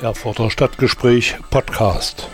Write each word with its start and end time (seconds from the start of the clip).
Erfurter 0.00 0.50
Stadtgespräch 0.50 1.36
Podcast. 1.50 2.28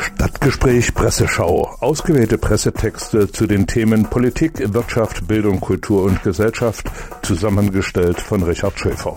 Stadtgespräch 0.00 0.94
Presseschau. 0.94 1.74
Ausgewählte 1.80 2.38
Pressetexte 2.38 3.30
zu 3.32 3.46
den 3.48 3.66
Themen 3.66 4.04
Politik, 4.04 4.72
Wirtschaft, 4.72 5.26
Bildung, 5.26 5.60
Kultur 5.60 6.04
und 6.04 6.22
Gesellschaft, 6.22 6.86
zusammengestellt 7.22 8.20
von 8.20 8.44
Richard 8.44 8.78
Schäfer. 8.78 9.16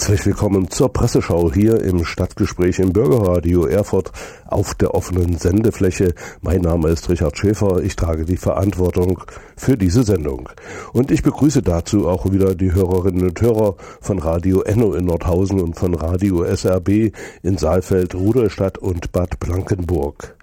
Herzlich 0.00 0.24
willkommen 0.24 0.70
zur 0.70 0.90
Presseschau 0.90 1.52
hier 1.52 1.82
im 1.82 2.06
Stadtgespräch 2.06 2.78
im 2.78 2.90
Bürgerradio 2.90 3.66
Erfurt 3.66 4.12
auf 4.46 4.74
der 4.74 4.94
offenen 4.94 5.36
Sendefläche. 5.36 6.14
Mein 6.40 6.62
Name 6.62 6.88
ist 6.88 7.10
Richard 7.10 7.36
Schäfer. 7.36 7.82
Ich 7.82 7.96
trage 7.96 8.24
die 8.24 8.38
Verantwortung 8.38 9.20
für 9.60 9.76
diese 9.76 10.04
Sendung. 10.04 10.48
Und 10.94 11.10
ich 11.10 11.22
begrüße 11.22 11.60
dazu 11.60 12.08
auch 12.08 12.32
wieder 12.32 12.54
die 12.54 12.72
Hörerinnen 12.72 13.28
und 13.28 13.40
Hörer 13.40 13.76
von 14.00 14.18
Radio 14.18 14.62
Enno 14.62 14.94
in 14.94 15.04
Nordhausen 15.04 15.60
und 15.60 15.76
von 15.76 15.94
Radio 15.94 16.44
SRB 16.44 17.12
in 17.42 17.58
Saalfeld, 17.58 18.14
Rudolstadt 18.14 18.78
und 18.78 19.12
Bad 19.12 19.38
Blankenburg. 19.38 20.34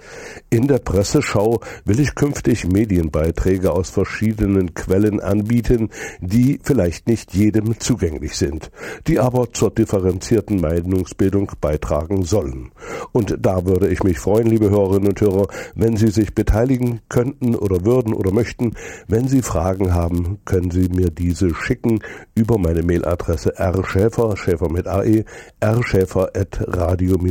In 0.51 0.67
der 0.67 0.77
Presseschau 0.77 1.59
will 1.83 1.99
ich 1.99 2.13
künftig 2.13 2.67
Medienbeiträge 2.67 3.71
aus 3.71 3.89
verschiedenen 3.89 4.75
Quellen 4.75 5.19
anbieten, 5.19 5.89
die 6.21 6.59
vielleicht 6.63 7.07
nicht 7.07 7.33
jedem 7.33 7.79
zugänglich 7.79 8.37
sind, 8.37 8.71
die 9.07 9.19
aber 9.19 9.51
zur 9.51 9.71
differenzierten 9.71 10.61
Meinungsbildung 10.61 11.51
beitragen 11.59 12.23
sollen. 12.23 12.71
Und 13.11 13.35
da 13.41 13.65
würde 13.65 13.89
ich 13.89 14.03
mich 14.03 14.19
freuen, 14.19 14.47
liebe 14.47 14.69
Hörerinnen 14.69 15.09
und 15.09 15.21
Hörer, 15.21 15.47
wenn 15.75 15.97
Sie 15.97 16.09
sich 16.09 16.35
beteiligen 16.35 17.01
könnten 17.09 17.55
oder 17.55 17.83
würden 17.83 18.13
oder 18.13 18.31
möchten. 18.31 18.75
Wenn 19.09 19.29
Sie 19.29 19.41
Fragen 19.41 19.93
haben, 19.93 20.39
können 20.43 20.69
Sie 20.69 20.89
mir 20.89 21.09
diese 21.09 21.55
schicken 21.55 21.99
über 22.35 22.57
meine 22.57 22.83
Mailadresse 22.83 23.53
rschäfer, 23.57 24.35
schäfer 24.35 24.69
mit 24.69 24.85
ae, 24.85 25.23
rschäfer 25.63 26.31
at 26.35 26.61
radio-frei.de. 26.67 27.29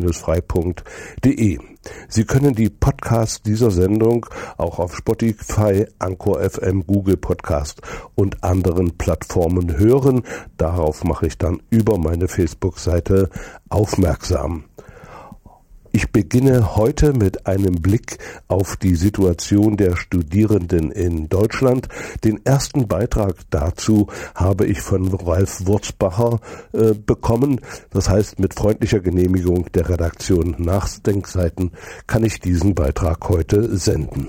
Sie 2.08 2.24
können 2.24 2.54
die 2.54 2.70
Podcasts 2.70 3.42
dieser 3.42 3.70
Sendung 3.70 4.24
auch 4.56 4.78
auf 4.78 4.97
Spotify, 4.97 5.84
Anchor 5.98 6.41
FM, 6.41 6.86
Google 6.86 7.19
Podcast 7.19 7.82
und 8.14 8.42
anderen 8.42 8.97
Plattformen 8.97 9.77
hören. 9.77 10.22
Darauf 10.56 11.04
mache 11.04 11.27
ich 11.27 11.36
dann 11.36 11.60
über 11.69 11.98
meine 11.98 12.28
Facebook-Seite 12.28 13.28
aufmerksam. 13.69 14.64
Ich 15.97 16.12
beginne 16.12 16.77
heute 16.77 17.14
mit 17.14 17.47
einem 17.47 17.77
Blick 17.77 18.19
auf 18.48 18.77
die 18.77 18.97
Situation 18.97 19.78
der 19.78 19.97
Studierenden 19.97 20.91
in 20.91 21.30
Deutschland. 21.30 21.88
Den 22.22 22.44
ersten 22.44 22.86
Beitrag 22.86 23.36
dazu 23.48 24.08
habe 24.34 24.66
ich 24.66 24.83
von 24.83 25.14
Ralf 25.14 25.64
Wurzbacher 25.64 26.41
äh, 26.75 26.92
bekommen. 26.92 27.62
Das 27.88 28.11
heißt, 28.11 28.38
mit 28.38 28.53
freundlicher 28.53 29.00
Genehmigung 29.00 29.72
der 29.72 29.88
Redaktion 29.88 30.55
Nachdenkseiten 30.58 31.70
kann 32.06 32.25
ich 32.25 32.41
diesen 32.41 32.75
Beitrag 32.75 33.27
heute 33.31 33.75
senden. 33.78 34.28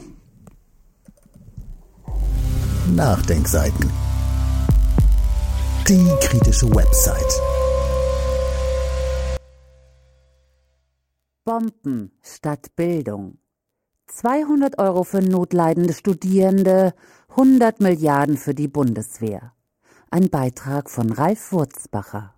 Nachdenkseiten. 2.95 3.89
Die 5.85 6.07
kritische 6.21 6.73
Website. 6.73 7.66
Bomben 11.47 12.11
statt 12.21 12.75
Bildung. 12.75 13.37
200 14.07 14.79
Euro 14.79 15.05
für 15.05 15.21
notleidende 15.21 15.93
Studierende, 15.93 16.93
100 17.29 17.79
Milliarden 17.79 18.35
für 18.35 18.53
die 18.53 18.67
Bundeswehr. 18.67 19.53
Ein 20.11 20.29
Beitrag 20.29 20.89
von 20.89 21.09
Ralf 21.09 21.53
Wurzbacher. 21.53 22.33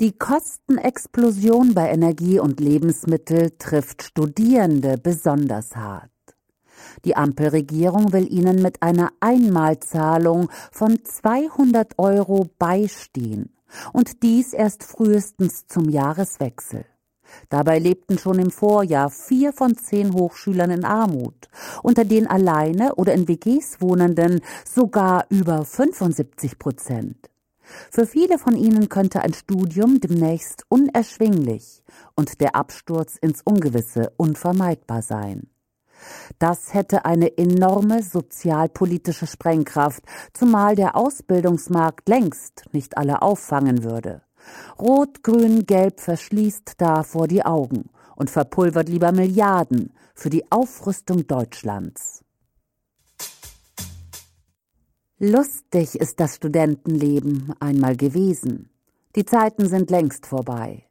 Die 0.00 0.10
Kostenexplosion 0.10 1.72
bei 1.72 1.88
Energie 1.88 2.40
und 2.40 2.58
Lebensmittel 2.58 3.52
trifft 3.60 4.02
Studierende 4.02 4.98
besonders 4.98 5.76
hart. 5.76 6.10
Die 7.04 7.14
Ampelregierung 7.14 8.12
will 8.12 8.26
ihnen 8.28 8.60
mit 8.60 8.82
einer 8.82 9.12
Einmalzahlung 9.20 10.50
von 10.72 10.98
200 11.04 11.96
Euro 11.96 12.50
beistehen 12.58 13.54
und 13.92 14.22
dies 14.22 14.52
erst 14.52 14.84
frühestens 14.84 15.66
zum 15.66 15.88
Jahreswechsel. 15.88 16.84
Dabei 17.48 17.78
lebten 17.78 18.18
schon 18.18 18.38
im 18.38 18.50
Vorjahr 18.50 19.10
vier 19.10 19.52
von 19.52 19.76
zehn 19.76 20.14
Hochschülern 20.14 20.70
in 20.70 20.84
Armut, 20.84 21.48
unter 21.82 22.04
den 22.04 22.26
alleine 22.26 22.94
oder 22.94 23.12
in 23.14 23.28
WGs 23.28 23.80
Wohnenden 23.80 24.40
sogar 24.64 25.26
über 25.28 25.64
75 25.64 26.58
Prozent. 26.58 27.30
Für 27.90 28.06
viele 28.06 28.38
von 28.38 28.56
ihnen 28.56 28.88
könnte 28.88 29.20
ein 29.20 29.34
Studium 29.34 30.00
demnächst 30.00 30.64
unerschwinglich 30.68 31.82
und 32.14 32.40
der 32.40 32.54
Absturz 32.54 33.16
ins 33.16 33.42
Ungewisse 33.42 34.12
unvermeidbar 34.16 35.02
sein. 35.02 35.48
Das 36.38 36.74
hätte 36.74 37.04
eine 37.04 37.36
enorme 37.36 38.02
sozialpolitische 38.02 39.26
Sprengkraft, 39.26 40.02
zumal 40.32 40.74
der 40.74 40.96
Ausbildungsmarkt 40.96 42.08
längst 42.08 42.64
nicht 42.72 42.96
alle 42.96 43.22
auffangen 43.22 43.84
würde. 43.84 44.22
Rot, 44.78 45.22
Grün, 45.22 45.66
Gelb 45.66 46.00
verschließt 46.00 46.74
davor 46.78 47.28
die 47.28 47.44
Augen 47.44 47.90
und 48.16 48.30
verpulvert 48.30 48.88
lieber 48.88 49.12
Milliarden 49.12 49.92
für 50.14 50.30
die 50.30 50.50
Aufrüstung 50.50 51.26
Deutschlands. 51.26 52.24
Lustig 55.20 55.96
ist 55.96 56.20
das 56.20 56.36
Studentenleben 56.36 57.52
einmal 57.58 57.96
gewesen. 57.96 58.70
Die 59.16 59.24
Zeiten 59.24 59.68
sind 59.68 59.90
längst 59.90 60.26
vorbei. 60.26 60.87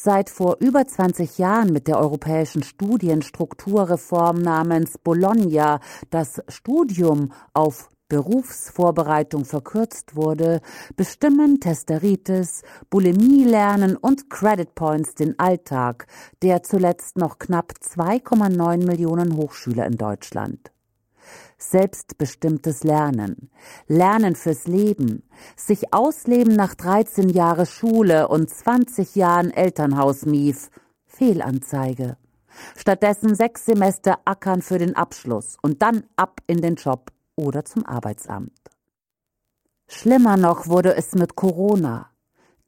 Seit 0.00 0.30
vor 0.30 0.58
über 0.60 0.86
20 0.86 1.38
Jahren 1.38 1.72
mit 1.72 1.88
der 1.88 1.98
europäischen 1.98 2.62
Studienstrukturreform 2.62 4.40
namens 4.40 4.96
Bologna 4.96 5.80
das 6.10 6.40
Studium 6.46 7.32
auf 7.52 7.90
Berufsvorbereitung 8.08 9.44
verkürzt 9.44 10.14
wurde, 10.14 10.60
bestimmen 10.94 11.58
Testeritis, 11.58 12.62
Bulimie-Lernen 12.90 13.96
und 13.96 14.30
Credit 14.30 14.72
Points 14.76 15.16
den 15.16 15.36
Alltag 15.40 16.06
der 16.44 16.62
zuletzt 16.62 17.18
noch 17.18 17.40
knapp 17.40 17.72
2,9 17.82 18.86
Millionen 18.86 19.36
Hochschüler 19.36 19.84
in 19.84 19.96
Deutschland 19.96 20.70
selbstbestimmtes 21.58 22.84
Lernen, 22.84 23.50
Lernen 23.86 24.36
fürs 24.36 24.66
Leben, 24.66 25.24
sich 25.56 25.92
ausleben 25.92 26.54
nach 26.54 26.74
13 26.74 27.28
Jahre 27.28 27.66
Schule 27.66 28.28
und 28.28 28.48
20 28.48 29.16
Jahren 29.16 29.50
Elternhausmief, 29.50 30.70
Fehlanzeige. 31.06 32.16
Stattdessen 32.76 33.34
sechs 33.34 33.66
Semester 33.66 34.20
ackern 34.24 34.62
für 34.62 34.78
den 34.78 34.96
Abschluss 34.96 35.56
und 35.62 35.82
dann 35.82 36.04
ab 36.16 36.40
in 36.46 36.60
den 36.60 36.76
Job 36.76 37.10
oder 37.36 37.64
zum 37.64 37.84
Arbeitsamt. 37.86 38.52
Schlimmer 39.88 40.36
noch 40.36 40.68
wurde 40.68 40.94
es 40.96 41.14
mit 41.14 41.34
Corona. 41.34 42.10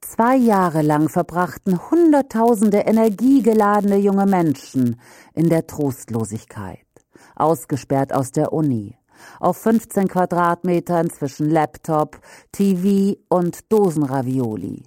Zwei 0.01 0.35
Jahre 0.35 0.81
lang 0.81 1.09
verbrachten 1.09 1.91
Hunderttausende 1.91 2.79
energiegeladene 2.79 3.97
junge 3.97 4.25
Menschen 4.25 4.99
in 5.33 5.47
der 5.47 5.67
Trostlosigkeit 5.67 6.90
ausgesperrt 7.35 8.13
aus 8.13 8.31
der 8.31 8.53
Uni. 8.53 8.97
Auf 9.39 9.57
15 9.57 10.07
Quadratmetern 10.07 11.09
zwischen 11.09 11.49
Laptop, 11.49 12.19
TV 12.51 13.17
und 13.29 13.71
Dosenravioli. 13.71 14.83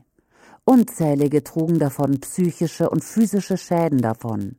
Unzählige 0.64 1.44
trugen 1.44 1.79
davon 1.79 2.20
psychische 2.20 2.88
und 2.88 3.05
physische 3.05 3.56
Schäden 3.58 4.00
davon. 4.00 4.56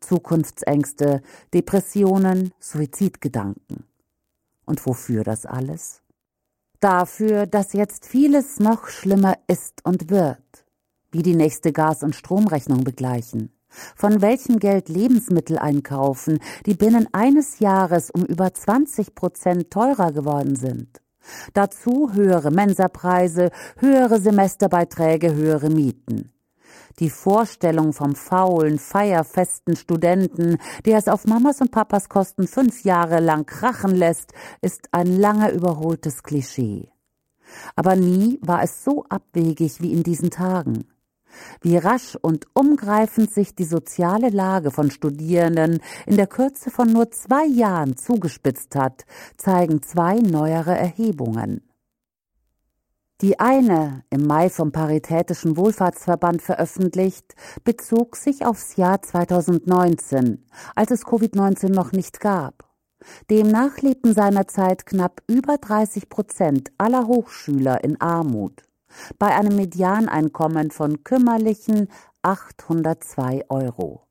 Zukunftsängste, 0.00 1.22
Depressionen, 1.54 2.52
Suizidgedanken. 2.58 3.84
Und 4.66 4.84
wofür 4.84 5.24
das 5.24 5.46
alles? 5.46 6.02
Dafür, 6.80 7.46
dass 7.46 7.72
jetzt 7.72 8.04
vieles 8.04 8.60
noch 8.60 8.88
schlimmer 8.88 9.38
ist 9.46 9.84
und 9.84 10.10
wird, 10.10 10.66
wie 11.12 11.22
die 11.22 11.36
nächste 11.36 11.72
Gas- 11.72 12.02
und 12.02 12.14
Stromrechnung 12.14 12.84
begleichen, 12.84 13.53
von 13.96 14.22
welchem 14.22 14.58
Geld 14.58 14.88
Lebensmittel 14.88 15.58
einkaufen, 15.58 16.38
die 16.66 16.74
binnen 16.74 17.08
eines 17.12 17.58
Jahres 17.58 18.10
um 18.10 18.24
über 18.24 18.52
20 18.52 19.14
Prozent 19.14 19.70
teurer 19.70 20.12
geworden 20.12 20.56
sind. 20.56 21.00
Dazu 21.52 22.12
höhere 22.12 22.50
Mensapreise, 22.50 23.50
höhere 23.78 24.20
Semesterbeiträge, 24.20 25.34
höhere 25.34 25.70
Mieten. 25.70 26.30
Die 27.00 27.10
Vorstellung 27.10 27.92
vom 27.92 28.14
faulen, 28.14 28.78
feierfesten 28.78 29.74
Studenten, 29.74 30.58
der 30.84 30.98
es 30.98 31.08
auf 31.08 31.26
Mamas 31.26 31.60
und 31.60 31.72
Papas 31.72 32.08
Kosten 32.08 32.46
fünf 32.46 32.84
Jahre 32.84 33.18
lang 33.18 33.46
krachen 33.46 33.96
lässt, 33.96 34.32
ist 34.60 34.88
ein 34.92 35.18
lange 35.18 35.50
überholtes 35.50 36.22
Klischee. 36.22 36.88
Aber 37.74 37.96
nie 37.96 38.38
war 38.42 38.62
es 38.62 38.84
so 38.84 39.04
abwegig 39.08 39.82
wie 39.82 39.92
in 39.92 40.02
diesen 40.02 40.30
Tagen. 40.30 40.84
Wie 41.60 41.76
rasch 41.76 42.16
und 42.20 42.46
umgreifend 42.54 43.32
sich 43.32 43.54
die 43.54 43.64
soziale 43.64 44.30
Lage 44.30 44.70
von 44.70 44.90
Studierenden 44.90 45.80
in 46.06 46.16
der 46.16 46.26
Kürze 46.26 46.70
von 46.70 46.92
nur 46.92 47.10
zwei 47.10 47.46
Jahren 47.46 47.96
zugespitzt 47.96 48.76
hat, 48.76 49.04
zeigen 49.36 49.82
zwei 49.82 50.18
neuere 50.18 50.76
Erhebungen. 50.76 51.62
Die 53.20 53.38
eine, 53.38 54.02
im 54.10 54.26
Mai 54.26 54.50
vom 54.50 54.72
Paritätischen 54.72 55.56
Wohlfahrtsverband 55.56 56.42
veröffentlicht, 56.42 57.34
bezog 57.62 58.16
sich 58.16 58.44
aufs 58.44 58.76
Jahr 58.76 59.00
2019, 59.00 60.44
als 60.74 60.90
es 60.90 61.06
Covid-19 61.06 61.72
noch 61.72 61.92
nicht 61.92 62.20
gab. 62.20 62.68
Demnach 63.30 63.78
lebten 63.78 64.14
seinerzeit 64.14 64.84
knapp 64.84 65.22
über 65.28 65.58
30 65.58 66.08
Prozent 66.08 66.72
aller 66.76 67.06
Hochschüler 67.06 67.84
in 67.84 68.00
Armut, 68.00 68.62
bei 69.18 69.34
einem 69.34 69.56
Medianeinkommen 69.56 70.70
von 70.70 71.04
kümmerlichen 71.04 71.88
802 72.22 73.44
Euro. 73.48 74.04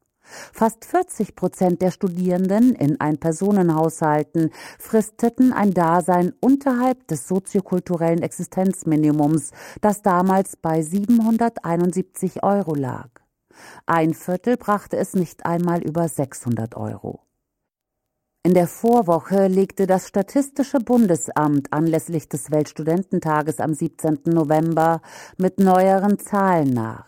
Fast 0.53 0.85
40 0.85 1.35
Prozent 1.35 1.81
der 1.81 1.91
Studierenden 1.91 2.73
in 2.75 2.99
Ein-Personen-Haushalten 2.99 4.51
fristeten 4.79 5.51
ein 5.51 5.73
Dasein 5.73 6.33
unterhalb 6.39 7.07
des 7.07 7.27
soziokulturellen 7.27 8.21
Existenzminimums, 8.21 9.51
das 9.81 10.01
damals 10.01 10.55
bei 10.55 10.81
771 10.81 12.41
Euro 12.43 12.73
lag. 12.73 13.09
Ein 13.85 14.13
Viertel 14.13 14.57
brachte 14.57 14.97
es 14.97 15.13
nicht 15.13 15.45
einmal 15.45 15.83
über 15.83 16.07
600 16.07 16.75
Euro. 16.75 17.21
In 18.45 18.53
der 18.53 18.67
Vorwoche 18.67 19.47
legte 19.47 19.87
das 19.87 20.09
Statistische 20.09 20.79
Bundesamt 20.79 21.71
anlässlich 21.71 22.27
des 22.27 22.51
Weltstudententages 22.51 23.61
am 23.61 23.73
17. 23.73 24.19
November 24.25 25.01
mit 25.37 25.61
neueren 25.61 26.19
Zahlen 26.19 26.73
nach. 26.73 27.05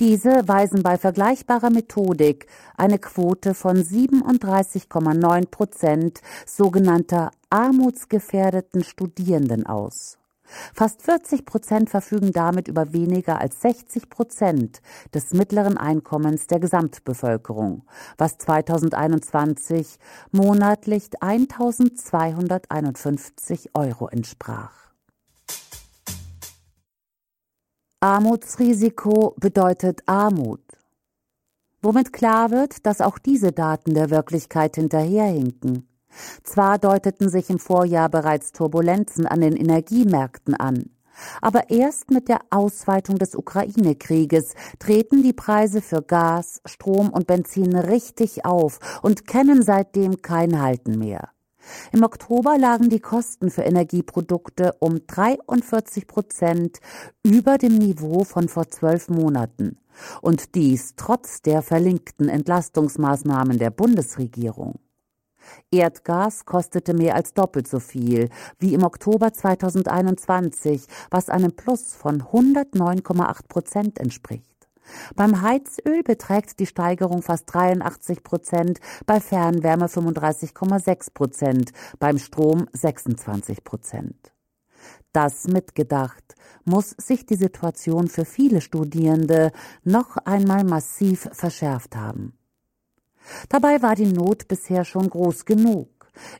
Diese 0.00 0.48
weisen 0.48 0.82
bei 0.82 0.96
vergleichbarer 0.96 1.68
Methodik 1.68 2.46
eine 2.78 2.98
Quote 2.98 3.52
von 3.52 3.76
37,9 3.76 5.50
Prozent 5.50 6.22
sogenannter 6.46 7.30
armutsgefährdeten 7.50 8.84
Studierenden 8.84 9.66
aus. 9.66 10.16
Fast 10.74 11.00
40 11.02 11.46
Prozent 11.46 11.90
verfügen 11.90 12.32
damit 12.32 12.68
über 12.68 12.92
weniger 12.92 13.40
als 13.40 13.60
60 13.62 14.10
Prozent 14.10 14.82
des 15.12 15.32
mittleren 15.32 15.76
Einkommens 15.78 16.46
der 16.46 16.60
Gesamtbevölkerung, 16.60 17.82
was 18.18 18.38
2021 18.38 19.98
monatlich 20.30 21.10
1251 21.20 23.74
Euro 23.74 24.06
entsprach. 24.08 24.84
Armutsrisiko 28.00 29.34
bedeutet 29.38 30.02
Armut. 30.06 30.60
Womit 31.80 32.12
klar 32.12 32.50
wird, 32.50 32.84
dass 32.84 33.00
auch 33.00 33.16
diese 33.18 33.52
Daten 33.52 33.94
der 33.94 34.10
Wirklichkeit 34.10 34.74
hinterherhinken. 34.76 35.88
Zwar 36.42 36.78
deuteten 36.78 37.28
sich 37.28 37.50
im 37.50 37.58
Vorjahr 37.58 38.08
bereits 38.08 38.52
Turbulenzen 38.52 39.26
an 39.26 39.40
den 39.40 39.56
Energiemärkten 39.56 40.54
an, 40.54 40.90
aber 41.40 41.70
erst 41.70 42.10
mit 42.10 42.28
der 42.28 42.40
Ausweitung 42.50 43.18
des 43.18 43.34
Ukraine-Krieges 43.34 44.54
treten 44.78 45.22
die 45.22 45.32
Preise 45.32 45.80
für 45.80 46.02
Gas, 46.02 46.60
Strom 46.64 47.10
und 47.10 47.26
Benzin 47.26 47.76
richtig 47.76 48.44
auf 48.44 49.00
und 49.02 49.26
kennen 49.26 49.62
seitdem 49.62 50.22
kein 50.22 50.60
Halten 50.60 50.98
mehr. 50.98 51.30
Im 51.92 52.02
Oktober 52.02 52.58
lagen 52.58 52.90
die 52.90 53.00
Kosten 53.00 53.50
für 53.50 53.62
Energieprodukte 53.62 54.74
um 54.80 55.06
43 55.06 56.06
Prozent 56.06 56.80
über 57.22 57.56
dem 57.56 57.78
Niveau 57.78 58.24
von 58.24 58.48
vor 58.48 58.68
zwölf 58.68 59.08
Monaten. 59.08 59.78
Und 60.20 60.54
dies 60.56 60.94
trotz 60.96 61.40
der 61.40 61.62
verlinkten 61.62 62.28
Entlastungsmaßnahmen 62.28 63.58
der 63.58 63.70
Bundesregierung. 63.70 64.78
Erdgas 65.70 66.44
kostete 66.44 66.94
mehr 66.94 67.14
als 67.14 67.34
doppelt 67.34 67.68
so 67.68 67.80
viel 67.80 68.28
wie 68.58 68.74
im 68.74 68.82
Oktober 68.82 69.32
2021, 69.32 70.86
was 71.10 71.28
einem 71.28 71.52
Plus 71.52 71.94
von 71.94 72.22
109,8 72.22 73.48
Prozent 73.48 73.98
entspricht. 73.98 74.54
Beim 75.16 75.42
Heizöl 75.42 76.02
beträgt 76.02 76.58
die 76.60 76.66
Steigerung 76.66 77.22
fast 77.22 77.52
83 77.52 78.22
Prozent, 78.22 78.80
bei 79.06 79.20
Fernwärme 79.20 79.86
35,6 79.86 81.14
Prozent, 81.14 81.72
beim 81.98 82.18
Strom 82.18 82.66
26 82.72 83.64
Prozent. 83.64 84.32
Das 85.12 85.46
mitgedacht, 85.46 86.34
muss 86.64 86.90
sich 86.90 87.24
die 87.26 87.36
Situation 87.36 88.08
für 88.08 88.24
viele 88.24 88.60
Studierende 88.60 89.52
noch 89.84 90.16
einmal 90.18 90.64
massiv 90.64 91.28
verschärft 91.32 91.96
haben. 91.96 92.36
Dabei 93.48 93.82
war 93.82 93.94
die 93.94 94.06
Not 94.06 94.48
bisher 94.48 94.84
schon 94.84 95.08
groß 95.08 95.44
genug, 95.44 95.88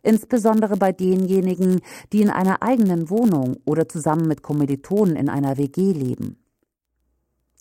insbesondere 0.02 0.76
bei 0.76 0.92
denjenigen, 0.92 1.80
die 2.12 2.22
in 2.22 2.30
einer 2.30 2.62
eigenen 2.62 3.10
Wohnung 3.10 3.56
oder 3.64 3.88
zusammen 3.88 4.28
mit 4.28 4.42
Kommilitonen 4.42 5.16
in 5.16 5.28
einer 5.28 5.56
WG 5.56 5.92
leben. 5.92 6.38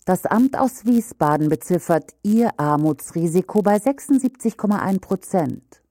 Das 0.04 0.26
Amt 0.26 0.58
aus 0.58 0.84
Wiesbaden 0.84 1.48
beziffert 1.48 2.10
ihr 2.22 2.50
Armutsrisiko 2.58 3.62
bei 3.62 3.76
76,1 3.76 5.00
Prozent. 5.00 5.82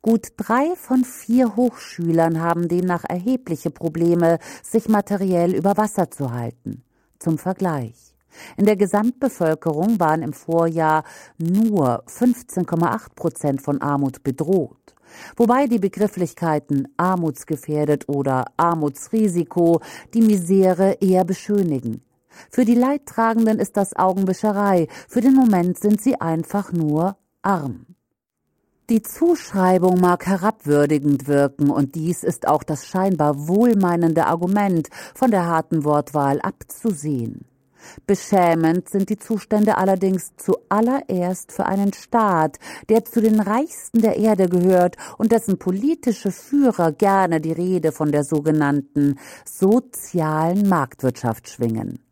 Gut 0.00 0.28
drei 0.38 0.74
von 0.76 1.04
vier 1.04 1.56
Hochschülern 1.56 2.40
haben 2.40 2.68
demnach 2.68 3.04
erhebliche 3.06 3.70
Probleme, 3.70 4.38
sich 4.62 4.88
materiell 4.88 5.54
über 5.54 5.76
Wasser 5.76 6.10
zu 6.10 6.32
halten. 6.32 6.82
Zum 7.18 7.36
Vergleich. 7.36 8.09
In 8.56 8.66
der 8.66 8.76
Gesamtbevölkerung 8.76 9.98
waren 10.00 10.22
im 10.22 10.32
Vorjahr 10.32 11.04
nur 11.38 12.04
15,8 12.06 13.14
Prozent 13.14 13.62
von 13.62 13.80
Armut 13.80 14.22
bedroht. 14.22 14.76
Wobei 15.36 15.66
die 15.66 15.78
Begrifflichkeiten 15.78 16.88
armutsgefährdet 16.96 18.08
oder 18.08 18.46
Armutsrisiko 18.56 19.80
die 20.14 20.22
Misere 20.22 20.98
eher 21.00 21.24
beschönigen. 21.24 22.02
Für 22.48 22.64
die 22.64 22.74
Leidtragenden 22.74 23.58
ist 23.58 23.76
das 23.76 23.96
Augenwischerei, 23.96 24.86
für 25.08 25.20
den 25.20 25.34
Moment 25.34 25.78
sind 25.78 26.00
sie 26.00 26.20
einfach 26.20 26.72
nur 26.72 27.16
arm. 27.42 27.86
Die 28.88 29.02
Zuschreibung 29.02 30.00
mag 30.00 30.26
herabwürdigend 30.26 31.28
wirken, 31.28 31.70
und 31.70 31.94
dies 31.94 32.24
ist 32.24 32.48
auch 32.48 32.64
das 32.64 32.86
scheinbar 32.86 33.46
wohlmeinende 33.46 34.26
Argument 34.26 34.88
von 35.14 35.30
der 35.30 35.46
harten 35.46 35.84
Wortwahl 35.84 36.40
abzusehen. 36.40 37.49
Beschämend 38.06 38.88
sind 38.88 39.08
die 39.10 39.18
Zustände 39.18 39.78
allerdings 39.78 40.32
zuallererst 40.36 41.52
für 41.52 41.66
einen 41.66 41.92
Staat, 41.92 42.58
der 42.88 43.04
zu 43.04 43.20
den 43.20 43.40
reichsten 43.40 44.02
der 44.02 44.16
Erde 44.16 44.48
gehört 44.48 44.96
und 45.18 45.32
dessen 45.32 45.58
politische 45.58 46.30
Führer 46.30 46.92
gerne 46.92 47.40
die 47.40 47.52
Rede 47.52 47.92
von 47.92 48.12
der 48.12 48.24
sogenannten 48.24 49.18
sozialen 49.44 50.68
Marktwirtschaft 50.68 51.48
schwingen. 51.48 52.09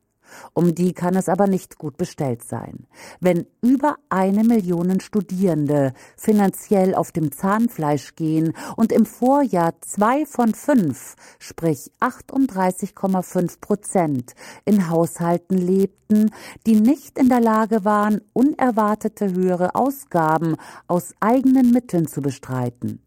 Um 0.54 0.74
die 0.74 0.92
kann 0.92 1.14
es 1.14 1.28
aber 1.28 1.46
nicht 1.46 1.78
gut 1.78 1.96
bestellt 1.96 2.42
sein. 2.44 2.86
Wenn 3.20 3.46
über 3.60 3.96
eine 4.08 4.44
Million 4.44 5.00
Studierende 5.00 5.92
finanziell 6.16 6.94
auf 6.94 7.12
dem 7.12 7.32
Zahnfleisch 7.32 8.14
gehen 8.16 8.52
und 8.76 8.92
im 8.92 9.06
Vorjahr 9.06 9.74
zwei 9.80 10.26
von 10.26 10.54
fünf, 10.54 11.16
sprich 11.38 11.90
38,5 12.00 13.60
Prozent, 13.60 14.34
in 14.64 14.88
Haushalten 14.88 15.58
lebten, 15.58 16.30
die 16.66 16.80
nicht 16.80 17.18
in 17.18 17.28
der 17.28 17.40
Lage 17.40 17.84
waren, 17.84 18.20
unerwartete 18.32 19.32
höhere 19.32 19.74
Ausgaben 19.74 20.56
aus 20.86 21.14
eigenen 21.20 21.70
Mitteln 21.70 22.06
zu 22.06 22.22
bestreiten 22.22 23.02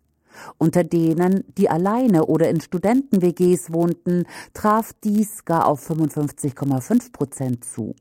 unter 0.57 0.83
denen, 0.83 1.43
die 1.57 1.69
alleine 1.69 2.25
oder 2.25 2.49
in 2.49 2.61
Studenten-WGs 2.61 3.71
wohnten, 3.73 4.25
traf 4.53 4.93
dies 5.03 5.45
gar 5.45 5.67
auf 5.67 5.89
55,5 5.89 7.11
Prozent 7.11 7.65
zu. 7.65 7.95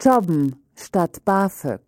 Jobben 0.00 0.56
statt 0.74 1.24
BAföG. 1.24 1.80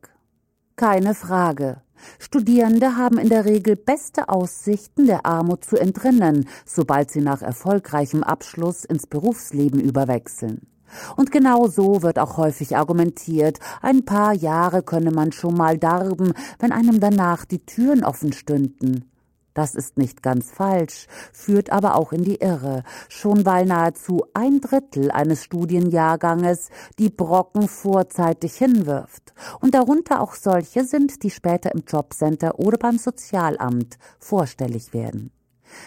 Keine 0.77 1.15
Frage. 1.15 1.83
Studierende 2.19 2.97
haben 2.97 3.19
in 3.19 3.29
der 3.29 3.45
Regel 3.45 3.77
beste 3.77 4.29
Aussichten, 4.29 5.07
der 5.07 5.27
Armut 5.27 5.65
zu 5.65 5.77
entrinnen, 5.77 6.49
sobald 6.65 7.11
sie 7.11 7.21
nach 7.21 7.43
erfolgreichem 7.43 8.23
Abschluss 8.23 8.85
ins 8.85 9.07
Berufsleben 9.07 9.81
überwechseln. 9.81 10.74
Und 11.17 11.33
genau 11.33 11.67
so 11.67 12.03
wird 12.03 12.19
auch 12.19 12.37
häufig 12.37 12.77
argumentiert, 12.77 13.59
ein 13.83 14.05
paar 14.05 14.33
Jahre 14.33 14.83
könne 14.83 15.11
man 15.11 15.33
schon 15.33 15.55
mal 15.55 15.79
darben, 15.79 16.33
wenn 16.59 16.73
einem 16.73 17.01
danach 17.01 17.45
die 17.45 17.65
Türen 17.65 18.05
offen 18.05 18.33
stünden. 18.33 19.11
Das 19.55 19.77
ist 19.77 19.99
nicht 19.99 20.21
ganz 20.21 20.51
falsch, 20.51 21.07
führt 21.33 21.71
aber 21.71 21.95
auch 21.95 22.13
in 22.13 22.25
die 22.25 22.41
Irre, 22.41 22.83
schon 23.09 23.47
weil 23.47 23.67
nahezu 23.67 24.25
ein 24.35 24.61
Drittel 24.61 25.13
eines 25.13 25.45
Studienjahrganges 25.45 26.71
die 26.99 27.09
Brocken 27.09 27.69
vorzeitig 27.69 28.57
hinwirft 28.57 29.33
und 29.61 29.77
darunter 29.77 30.21
auch 30.21 30.35
solche 30.35 30.85
sind, 30.85 31.23
die 31.23 31.31
später 31.31 31.73
im 31.73 31.85
Jobcenter 31.87 32.59
oder 32.59 32.79
beim 32.79 32.99
Sozialamt 32.99 33.97
vorstellig 34.19 34.93
werden. 34.93 35.31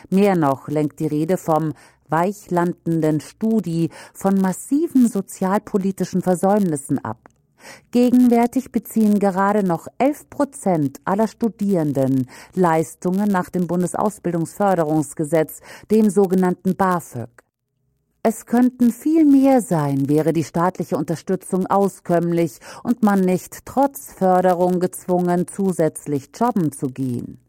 Mehr 0.10 0.36
noch 0.36 0.70
lenkt 0.70 1.00
die 1.00 1.08
Rede 1.08 1.38
vom 1.38 1.74
weichlandenden 2.10 3.20
Studi 3.20 3.90
von 4.14 4.40
massiven 4.40 5.08
sozialpolitischen 5.08 6.22
Versäumnissen 6.22 7.04
ab. 7.04 7.30
Gegenwärtig 7.92 8.72
beziehen 8.72 9.20
gerade 9.20 9.64
noch 9.64 9.88
11 9.98 10.30
Prozent 10.30 11.00
aller 11.06 11.28
Studierenden 11.28 12.28
Leistungen 12.54 13.30
nach 13.30 13.50
dem 13.50 13.68
Bundesausbildungsförderungsgesetz, 13.68 15.62
dem 15.92 16.10
sogenannten 16.10 16.76
BAföG. 16.76 17.30
Es 18.24 18.46
könnten 18.46 18.92
viel 18.92 19.24
mehr 19.26 19.62
sein, 19.62 20.10
wäre 20.10 20.34
die 20.34 20.44
staatliche 20.44 20.98
Unterstützung 20.98 21.66
auskömmlich 21.68 22.60
und 22.84 23.02
man 23.02 23.22
nicht 23.22 23.66
trotz 23.66 24.12
Förderung 24.12 24.82
gezwungen, 24.82 25.48
zusätzlich 25.48 26.30
jobben 26.38 26.74
zu 26.74 26.88
gehen. 26.88 27.40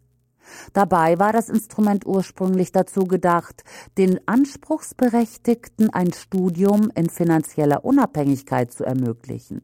Dabei 0.72 1.18
war 1.18 1.32
das 1.32 1.48
Instrument 1.48 2.06
ursprünglich 2.06 2.72
dazu 2.72 3.04
gedacht, 3.04 3.64
den 3.96 4.20
Anspruchsberechtigten 4.26 5.90
ein 5.90 6.12
Studium 6.12 6.90
in 6.94 7.10
finanzieller 7.10 7.84
Unabhängigkeit 7.84 8.72
zu 8.72 8.84
ermöglichen. 8.84 9.62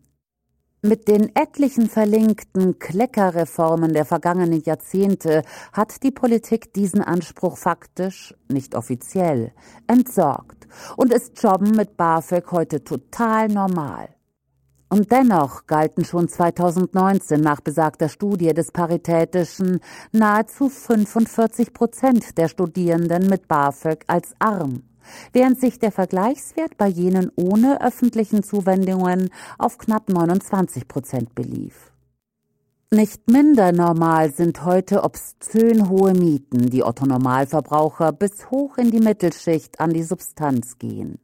Mit 0.86 1.08
den 1.08 1.34
etlichen 1.34 1.88
verlinkten 1.88 2.78
Kleckerreformen 2.78 3.94
der 3.94 4.04
vergangenen 4.04 4.62
Jahrzehnte 4.64 5.42
hat 5.72 6.02
die 6.02 6.10
Politik 6.10 6.74
diesen 6.74 7.00
Anspruch 7.00 7.56
faktisch, 7.56 8.34
nicht 8.52 8.74
offiziell, 8.74 9.52
entsorgt 9.86 10.68
und 10.98 11.10
ist 11.10 11.42
Jobben 11.42 11.70
mit 11.70 11.96
BAföG 11.96 12.52
heute 12.52 12.84
total 12.84 13.48
normal. 13.48 14.13
Und 14.94 15.10
dennoch 15.10 15.66
galten 15.66 16.04
schon 16.04 16.28
2019 16.28 17.40
nach 17.40 17.60
besagter 17.60 18.08
Studie 18.08 18.54
des 18.54 18.70
Paritätischen 18.70 19.80
nahezu 20.12 20.68
45 20.68 21.72
Prozent 21.72 22.38
der 22.38 22.46
Studierenden 22.46 23.26
mit 23.26 23.48
BAföG 23.48 24.04
als 24.06 24.36
arm 24.38 24.84
während 25.32 25.60
sich 25.60 25.80
der 25.80 25.90
Vergleichswert 25.90 26.76
bei 26.78 26.86
jenen 26.86 27.32
ohne 27.34 27.82
öffentlichen 27.82 28.44
Zuwendungen 28.44 29.30
auf 29.58 29.78
knapp 29.78 30.08
29 30.08 30.86
Prozent 30.86 31.34
belief. 31.34 31.92
Nicht 32.92 33.28
minder 33.28 33.72
normal 33.72 34.32
sind 34.32 34.64
heute 34.64 35.02
obszön 35.02 35.90
hohe 35.90 36.14
Mieten, 36.14 36.70
die 36.70 36.84
Otto 36.84 37.04
Normalverbraucher 37.04 38.12
bis 38.12 38.48
hoch 38.52 38.78
in 38.78 38.92
die 38.92 39.00
Mittelschicht 39.00 39.80
an 39.80 39.90
die 39.90 40.04
Substanz 40.04 40.78
gehen. 40.78 41.18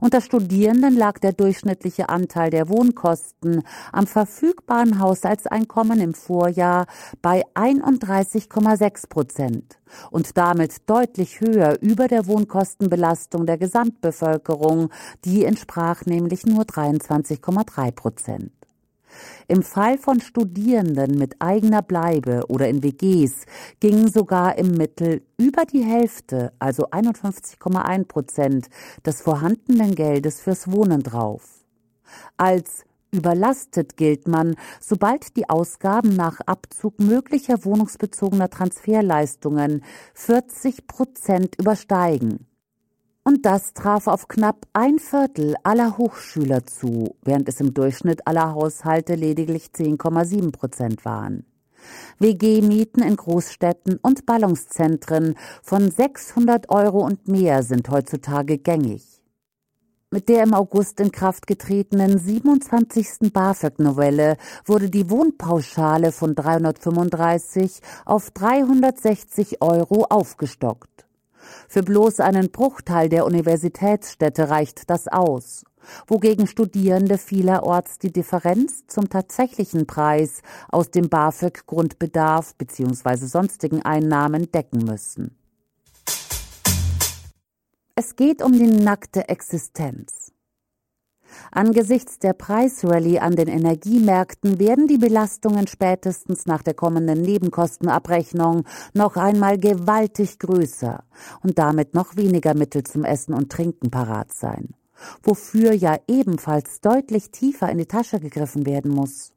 Unter 0.00 0.20
Studierenden 0.20 0.96
lag 0.96 1.18
der 1.18 1.32
durchschnittliche 1.32 2.08
Anteil 2.08 2.50
der 2.50 2.68
Wohnkosten 2.68 3.62
am 3.92 4.06
verfügbaren 4.06 4.98
Haushaltseinkommen 4.98 6.00
im 6.00 6.14
Vorjahr 6.14 6.86
bei 7.22 7.44
31,6 7.54 9.08
Prozent 9.08 9.78
und 10.10 10.36
damit 10.36 10.88
deutlich 10.88 11.40
höher 11.40 11.78
über 11.80 12.08
der 12.08 12.26
Wohnkostenbelastung 12.26 13.46
der 13.46 13.58
Gesamtbevölkerung, 13.58 14.90
die 15.24 15.44
entsprach 15.44 16.04
nämlich 16.06 16.46
nur 16.46 16.64
23,3 16.64 17.92
Prozent. 17.92 18.63
Im 19.48 19.62
Fall 19.62 19.98
von 19.98 20.20
Studierenden 20.20 21.18
mit 21.18 21.36
eigener 21.40 21.82
Bleibe 21.82 22.44
oder 22.48 22.68
in 22.68 22.82
WGs 22.82 23.46
gingen 23.80 24.10
sogar 24.10 24.56
im 24.58 24.72
Mittel 24.72 25.22
über 25.36 25.64
die 25.64 25.82
Hälfte, 25.82 26.52
also 26.58 26.88
51,1 26.90 28.04
Prozent, 28.06 28.68
des 29.04 29.20
vorhandenen 29.20 29.94
Geldes 29.94 30.40
fürs 30.40 30.70
Wohnen 30.70 31.02
drauf. 31.02 31.64
Als 32.36 32.84
Überlastet 33.14 33.96
gilt 33.96 34.26
man, 34.26 34.56
sobald 34.80 35.36
die 35.36 35.48
Ausgaben 35.48 36.16
nach 36.16 36.40
Abzug 36.46 36.98
möglicher 36.98 37.64
wohnungsbezogener 37.64 38.50
Transferleistungen 38.50 39.84
40 40.14 40.88
Prozent 40.88 41.54
übersteigen. 41.60 42.46
Und 43.26 43.46
das 43.46 43.72
traf 43.72 44.06
auf 44.06 44.28
knapp 44.28 44.66
ein 44.74 44.98
Viertel 44.98 45.54
aller 45.62 45.96
Hochschüler 45.96 46.66
zu, 46.66 47.16
während 47.22 47.48
es 47.48 47.58
im 47.58 47.72
Durchschnitt 47.72 48.26
aller 48.26 48.54
Haushalte 48.54 49.14
lediglich 49.14 49.70
10,7 49.74 50.52
Prozent 50.52 51.06
waren. 51.06 51.46
WG-Mieten 52.18 53.02
in 53.02 53.16
Großstädten 53.16 53.98
und 54.02 54.26
Ballungszentren 54.26 55.36
von 55.62 55.90
600 55.90 56.68
Euro 56.68 57.02
und 57.02 57.26
mehr 57.26 57.62
sind 57.62 57.88
heutzutage 57.88 58.58
gängig. 58.58 59.22
Mit 60.10 60.28
der 60.28 60.44
im 60.44 60.54
August 60.54 61.00
in 61.00 61.10
Kraft 61.10 61.46
getretenen 61.46 62.18
27. 62.18 63.32
BAföG-Novelle 63.32 64.36
wurde 64.64 64.90
die 64.90 65.10
Wohnpauschale 65.10 66.12
von 66.12 66.34
335 66.34 67.80
auf 68.04 68.30
360 68.30 69.60
Euro 69.62 70.04
aufgestockt. 70.10 70.93
Für 71.68 71.82
bloß 71.82 72.20
einen 72.20 72.50
Bruchteil 72.50 73.08
der 73.08 73.24
Universitätsstädte 73.24 74.48
reicht 74.48 74.90
das 74.90 75.08
aus, 75.08 75.64
wogegen 76.06 76.46
Studierende 76.46 77.18
vielerorts 77.18 77.98
die 77.98 78.12
Differenz 78.12 78.86
zum 78.86 79.08
tatsächlichen 79.08 79.86
Preis 79.86 80.42
aus 80.68 80.90
dem 80.90 81.08
BAföG 81.08 81.66
Grundbedarf 81.66 82.54
bzw. 82.56 83.26
sonstigen 83.26 83.82
Einnahmen 83.82 84.50
decken 84.50 84.84
müssen. 84.84 85.36
Es 87.96 88.16
geht 88.16 88.42
um 88.42 88.52
die 88.52 88.66
nackte 88.66 89.28
Existenz. 89.28 90.23
Angesichts 91.50 92.18
der 92.18 92.32
Preisrallye 92.32 93.20
an 93.20 93.36
den 93.36 93.48
Energiemärkten 93.48 94.58
werden 94.58 94.86
die 94.86 94.98
Belastungen 94.98 95.66
spätestens 95.66 96.46
nach 96.46 96.62
der 96.62 96.74
kommenden 96.74 97.22
Nebenkostenabrechnung 97.22 98.64
noch 98.92 99.16
einmal 99.16 99.58
gewaltig 99.58 100.38
größer 100.38 101.04
und 101.42 101.58
damit 101.58 101.94
noch 101.94 102.16
weniger 102.16 102.54
Mittel 102.54 102.84
zum 102.84 103.04
Essen 103.04 103.34
und 103.34 103.50
Trinken 103.50 103.90
parat 103.90 104.32
sein, 104.32 104.74
wofür 105.22 105.72
ja 105.72 105.96
ebenfalls 106.08 106.80
deutlich 106.80 107.30
tiefer 107.30 107.68
in 107.70 107.78
die 107.78 107.86
Tasche 107.86 108.20
gegriffen 108.20 108.66
werden 108.66 108.90
muss. 108.90 109.32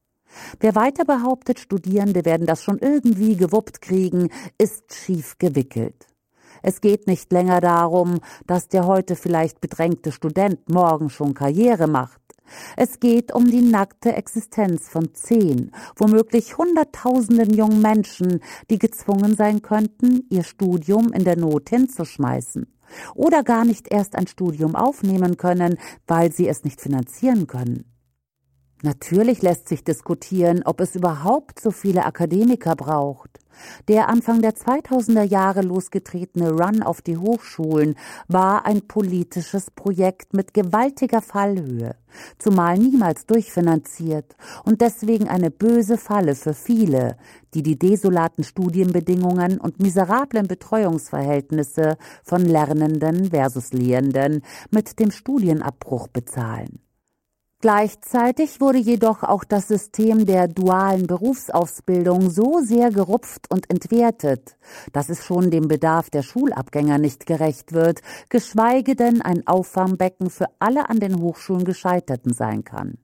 Wer 0.59 0.75
weiter 0.75 1.05
behauptet, 1.05 1.59
Studierende 1.59 2.25
werden 2.25 2.47
das 2.47 2.63
schon 2.63 2.79
irgendwie 2.79 3.35
gewuppt 3.35 3.81
kriegen, 3.81 4.29
ist 4.57 4.93
schief 4.93 5.37
gewickelt. 5.37 6.07
Es 6.61 6.81
geht 6.81 7.07
nicht 7.07 7.31
länger 7.31 7.61
darum, 7.61 8.19
dass 8.45 8.67
der 8.67 8.85
heute 8.85 9.15
vielleicht 9.15 9.61
bedrängte 9.61 10.11
Student 10.11 10.69
morgen 10.69 11.09
schon 11.09 11.33
Karriere 11.33 11.87
macht. 11.87 12.21
Es 12.75 12.99
geht 12.99 13.33
um 13.33 13.45
die 13.45 13.61
nackte 13.61 14.13
Existenz 14.13 14.87
von 14.87 15.13
zehn, 15.13 15.71
womöglich 15.95 16.57
hunderttausenden 16.57 17.53
jungen 17.53 17.81
Menschen, 17.81 18.41
die 18.69 18.79
gezwungen 18.79 19.35
sein 19.35 19.61
könnten, 19.61 20.25
ihr 20.29 20.43
Studium 20.43 21.11
in 21.11 21.23
der 21.25 21.37
Not 21.37 21.69
hinzuschmeißen 21.69 22.67
oder 23.15 23.43
gar 23.43 23.65
nicht 23.65 23.91
erst 23.91 24.15
ein 24.15 24.27
Studium 24.27 24.75
aufnehmen 24.75 25.37
können, 25.37 25.77
weil 26.07 26.31
sie 26.31 26.47
es 26.47 26.63
nicht 26.63 26.81
finanzieren 26.81 27.47
können. 27.47 27.96
Natürlich 28.83 29.41
lässt 29.41 29.67
sich 29.67 29.83
diskutieren, 29.83 30.61
ob 30.63 30.81
es 30.81 30.95
überhaupt 30.95 31.59
so 31.59 31.71
viele 31.71 32.05
Akademiker 32.05 32.75
braucht. 32.75 33.39
Der 33.87 34.07
Anfang 34.07 34.41
der 34.43 34.53
2000er 34.53 35.23
Jahre 35.23 35.61
losgetretene 35.61 36.51
Run 36.51 36.83
auf 36.83 37.01
die 37.01 37.17
Hochschulen 37.17 37.95
war 38.27 38.67
ein 38.67 38.87
politisches 38.87 39.71
Projekt 39.71 40.35
mit 40.35 40.53
gewaltiger 40.53 41.23
Fallhöhe, 41.23 41.95
zumal 42.37 42.77
niemals 42.77 43.25
durchfinanziert 43.25 44.35
und 44.63 44.81
deswegen 44.81 45.27
eine 45.27 45.49
böse 45.49 45.97
Falle 45.97 46.35
für 46.35 46.53
viele, 46.53 47.17
die 47.55 47.63
die 47.63 47.79
desolaten 47.79 48.43
Studienbedingungen 48.43 49.59
und 49.59 49.79
miserablen 49.79 50.47
Betreuungsverhältnisse 50.47 51.97
von 52.23 52.41
Lernenden 52.41 53.31
versus 53.31 53.73
Lehrenden 53.73 54.43
mit 54.69 54.99
dem 54.99 55.09
Studienabbruch 55.09 56.07
bezahlen. 56.09 56.86
Gleichzeitig 57.59 58.61
wurde 58.61 58.77
jedoch 58.77 59.23
auch 59.23 59.43
das 59.43 59.67
System 59.67 60.27
der 60.27 60.47
dualen 60.47 61.07
Berufsausbildung 61.07 62.29
so 62.29 62.59
sehr 62.61 62.91
gerupft 62.91 63.51
und 63.51 63.67
entwertet, 63.71 64.57
dass 64.93 65.09
es 65.09 65.25
schon 65.25 65.49
dem 65.49 65.67
Bedarf 65.67 66.11
der 66.11 66.21
Schulabgänger 66.21 66.99
nicht 66.99 67.25
gerecht 67.25 67.73
wird, 67.73 68.01
geschweige 68.29 68.95
denn 68.95 69.23
ein 69.23 69.47
Auffangbecken 69.47 70.29
für 70.29 70.45
alle 70.59 70.87
an 70.87 70.99
den 70.99 71.19
Hochschulen 71.19 71.63
Gescheiterten 71.63 72.31
sein 72.31 72.63
kann. 72.63 72.99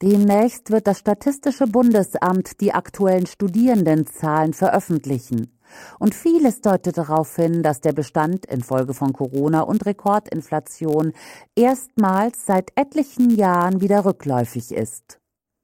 Demnächst 0.00 0.70
wird 0.70 0.86
das 0.86 1.00
Statistische 1.00 1.66
Bundesamt 1.66 2.62
die 2.62 2.72
aktuellen 2.72 3.26
Studierendenzahlen 3.26 4.54
veröffentlichen. 4.54 5.57
Und 5.98 6.14
vieles 6.14 6.60
deutet 6.60 6.98
darauf 6.98 7.34
hin, 7.36 7.62
dass 7.62 7.80
der 7.80 7.92
Bestand 7.92 8.46
infolge 8.46 8.94
von 8.94 9.12
Corona 9.12 9.60
und 9.62 9.84
Rekordinflation 9.86 11.12
erstmals 11.54 12.46
seit 12.46 12.70
etlichen 12.76 13.30
Jahren 13.30 13.80
wieder 13.80 14.04
rückläufig 14.04 14.72
ist. 14.72 15.18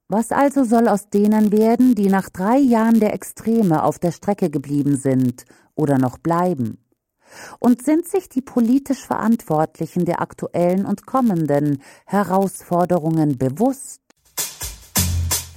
Was 0.09 0.33
also 0.33 0.65
soll 0.65 0.89
aus 0.89 1.09
denen 1.09 1.51
werden, 1.51 1.95
die 1.95 2.09
nach 2.09 2.29
drei 2.29 2.59
Jahren 2.59 3.01
der 3.01 3.15
Extreme 3.15 3.83
auf 3.83 3.99
der 3.99 4.13
Strecke 4.13 4.51
geblieben 4.51 4.97
sind 4.97 5.45
oder 5.75 5.99
noch 5.99 6.19
bleiben? 6.19 6.79
Und 7.59 7.83
sind 7.83 8.07
sich 8.07 8.29
die 8.29 8.43
politisch 8.43 9.05
Verantwortlichen 9.05 10.05
der 10.05 10.21
aktuellen 10.21 10.85
und 10.85 11.07
kommenden 11.07 11.83
Herausforderungen 12.07 13.39
bewusst? 13.39 14.03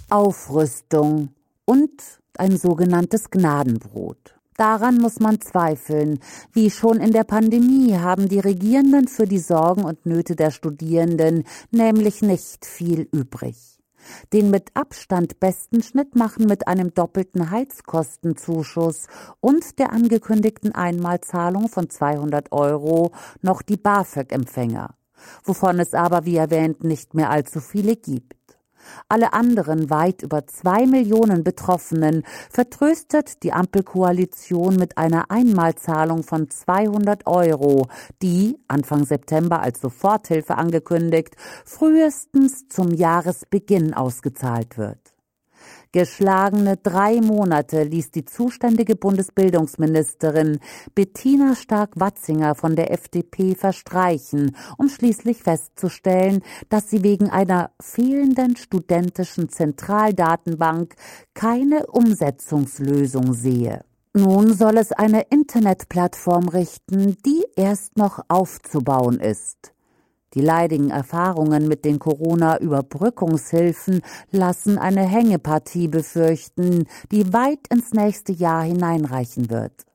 Aufrüstung 0.10 1.34
und 1.66 2.02
ein 2.38 2.58
sogenanntes 2.58 3.30
Gnadenbrot. 3.30 4.37
Daran 4.58 4.98
muss 4.98 5.20
man 5.20 5.40
zweifeln. 5.40 6.20
Wie 6.52 6.72
schon 6.72 7.00
in 7.00 7.12
der 7.12 7.24
Pandemie 7.24 7.96
haben 7.96 8.28
die 8.28 8.40
Regierenden 8.40 9.08
für 9.08 9.28
die 9.28 9.38
Sorgen 9.38 9.84
und 9.84 10.08
Nöte 10.08 10.36
der 10.36 10.50
Studierenden 10.50 11.44
nämlich 11.70 12.24
nicht 12.24 12.66
viel 12.66 13.08
übrig. 13.12 13.78
Den 14.34 14.50
mit 14.50 14.72
Abstand 14.74 15.40
besten 15.40 15.84
Schnitt 15.84 16.16
machen 16.16 16.48
mit 16.48 16.68
einem 16.68 16.92
doppelten 16.92 17.52
Heizkostenzuschuss 17.52 19.06
und 19.42 19.78
der 19.78 19.92
angekündigten 19.92 20.74
Einmalzahlung 20.74 21.70
von 21.70 21.90
200 21.90 22.52
Euro 22.52 23.12
noch 23.42 23.62
die 23.62 23.78
BAföG-Empfänger, 23.78 24.96
wovon 25.44 25.80
es 25.80 25.94
aber 25.94 26.26
wie 26.26 26.38
erwähnt 26.38 26.84
nicht 26.84 27.14
mehr 27.14 27.30
allzu 27.30 27.60
viele 27.60 27.96
gibt. 27.96 28.37
Alle 29.10 29.34
anderen 29.34 29.90
weit 29.90 30.22
über 30.22 30.48
zwei 30.48 30.86
Millionen 30.86 31.44
Betroffenen 31.44 32.24
vertröstet 32.50 33.44
die 33.44 33.54
Ampelkoalition 33.54 34.76
mit 34.76 34.98
einer 34.98 35.32
Einmalzahlung 35.32 36.24
von 36.24 36.50
200 36.50 37.28
Euro, 37.28 37.88
die, 38.22 38.58
Anfang 38.68 39.06
September 39.06 39.62
als 39.62 39.82
Soforthilfe 39.82 40.56
angekündigt, 40.58 41.36
frühestens 41.66 42.68
zum 42.68 42.94
Jahresbeginn 42.94 43.94
ausgezahlt 43.94 44.78
wird. 44.78 45.17
Geschlagene 45.98 46.78
drei 46.78 47.22
Monate 47.22 47.82
ließ 47.82 48.12
die 48.12 48.24
zuständige 48.24 48.96
Bundesbildungsministerin 48.96 50.60
Bettina 50.94 51.56
Stark-Watzinger 51.56 52.54
von 52.54 52.76
der 52.76 52.92
FDP 52.92 53.56
verstreichen, 53.56 54.56
um 54.78 54.90
schließlich 54.90 55.42
festzustellen, 55.42 56.44
dass 56.70 56.92
sie 56.92 57.04
wegen 57.04 57.32
einer 57.32 57.72
fehlenden 57.82 58.58
studentischen 58.58 59.50
Zentraldatenbank 59.50 60.94
keine 61.34 61.88
Umsetzungslösung 61.88 63.34
sehe. 63.34 63.84
Nun 64.14 64.54
soll 64.54 64.78
es 64.78 64.92
eine 64.92 65.22
Internetplattform 65.32 66.48
richten, 66.50 67.18
die 67.26 67.44
erst 67.56 67.98
noch 67.98 68.20
aufzubauen 68.28 69.20
ist. 69.20 69.74
Die 70.34 70.42
leidigen 70.42 70.90
Erfahrungen 70.90 71.68
mit 71.68 71.86
den 71.86 72.00
Corona-Überbrückungshilfen 72.00 74.02
lassen 74.32 74.78
eine 74.78 75.04
Hängepartie 75.04 75.88
befürchten, 75.88 76.86
die 77.12 77.32
weit 77.34 77.68
ins 77.70 77.92
nächste 77.92 78.34
Jahr 78.34 78.64
hineinreichen 78.64 79.50
wird. 79.50 79.86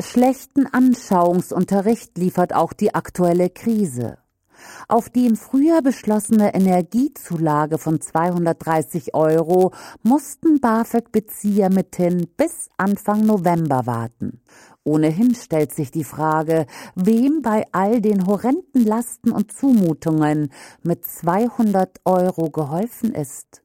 Schlechten 0.00 0.66
Anschauungsunterricht 0.66 2.18
liefert 2.18 2.54
auch 2.54 2.72
die 2.72 2.94
aktuelle 2.94 3.48
Krise. 3.48 4.18
Auf 4.88 5.08
die 5.10 5.26
im 5.26 5.36
Frühjahr 5.36 5.82
beschlossene 5.82 6.54
Energiezulage 6.54 7.78
von 7.78 8.00
230 8.00 9.14
Euro 9.14 9.72
mussten 10.02 10.60
BAföG-Bezieher 10.60 11.70
mithin 11.70 12.28
bis 12.36 12.68
Anfang 12.76 13.26
November 13.26 13.86
warten. 13.86 14.40
Ohnehin 14.84 15.34
stellt 15.34 15.72
sich 15.72 15.90
die 15.90 16.04
Frage, 16.04 16.66
wem 16.94 17.40
bei 17.40 17.64
all 17.72 18.00
den 18.02 18.26
horrenden 18.26 18.84
Lasten 18.84 19.32
und 19.32 19.50
Zumutungen 19.50 20.50
mit 20.82 21.06
200 21.06 22.00
Euro 22.04 22.50
geholfen 22.50 23.14
ist. 23.14 23.62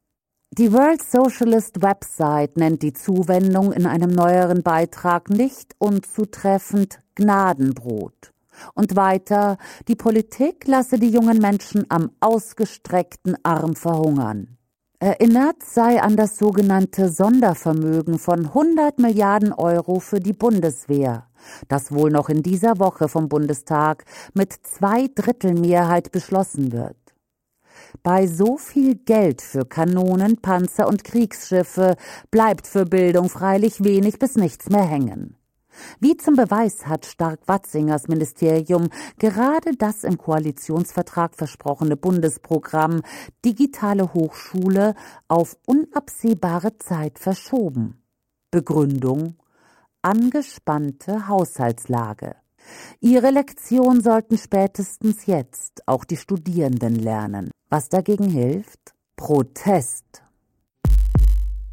Die 0.52 0.74
World 0.74 1.04
Socialist 1.04 1.84
Website 1.84 2.58
nennt 2.58 2.82
die 2.82 2.94
Zuwendung 2.94 3.72
in 3.72 3.86
einem 3.86 4.10
neueren 4.10 4.64
Beitrag 4.64 5.30
nicht 5.30 5.76
unzutreffend 5.78 7.02
Gnadenbrot. 7.16 8.34
Und 8.74 8.96
weiter, 8.96 9.58
die 9.88 9.96
Politik 9.96 10.68
lasse 10.68 10.98
die 11.00 11.10
jungen 11.10 11.40
Menschen 11.40 11.86
am 11.90 12.12
ausgestreckten 12.20 13.38
Arm 13.44 13.76
verhungern. 13.76 14.58
Erinnert 15.02 15.64
sei 15.64 16.02
an 16.02 16.18
das 16.18 16.38
sogenannte 16.38 17.08
Sondervermögen 17.08 18.20
von 18.20 18.48
100 18.48 19.00
Milliarden 19.00 19.54
Euro 19.54 20.02
für 20.02 20.20
die 20.20 20.34
Bundeswehr, 20.34 21.28
das 21.70 21.94
wohl 21.94 22.12
noch 22.12 22.28
in 22.28 22.44
dieser 22.44 22.80
Woche 22.80 23.08
vom 23.08 23.30
Bundestag 23.30 24.04
mit 24.34 24.52
zwei 24.52 25.08
Drittel 25.16 25.54
Mehrheit 25.54 26.12
beschlossen 26.12 26.74
wird. 26.74 26.98
Bei 28.04 28.28
so 28.28 28.58
viel 28.58 28.96
Geld 28.96 29.42
für 29.42 29.64
Kanonen, 29.64 30.42
Panzer 30.42 30.88
und 30.90 31.06
Kriegsschiffe 31.06 31.96
bleibt 32.30 32.68
für 32.68 32.84
Bildung 32.84 33.30
freilich 33.30 33.82
wenig 33.82 34.20
bis 34.20 34.36
nichts 34.36 34.70
mehr 34.70 34.86
hängen. 34.86 35.39
Wie 36.00 36.18
zum 36.18 36.36
Beweis 36.36 36.88
hat 36.88 37.06
Stark-Watzingers 37.06 38.08
Ministerium 38.08 38.90
gerade 39.18 39.76
das 39.76 40.04
im 40.04 40.18
Koalitionsvertrag 40.18 41.36
versprochene 41.36 41.98
Bundesprogramm 41.98 43.02
Digitale 43.46 44.14
Hochschule 44.14 44.96
auf 45.28 45.58
unabsehbare 45.66 46.78
Zeit 46.78 47.20
verschoben. 47.20 48.02
Begründung 48.52 49.36
angespannte 50.02 51.28
Haushaltslage. 51.28 52.36
Ihre 53.00 53.32
Lektion 53.32 54.02
sollten 54.02 54.38
spätestens 54.38 55.26
jetzt 55.26 55.88
auch 55.88 56.06
die 56.06 56.18
Studierenden 56.18 56.96
lernen. 56.96 57.52
Was 57.70 57.90
dagegen 57.90 58.30
hilft? 58.30 58.94
Protest. 59.16 60.24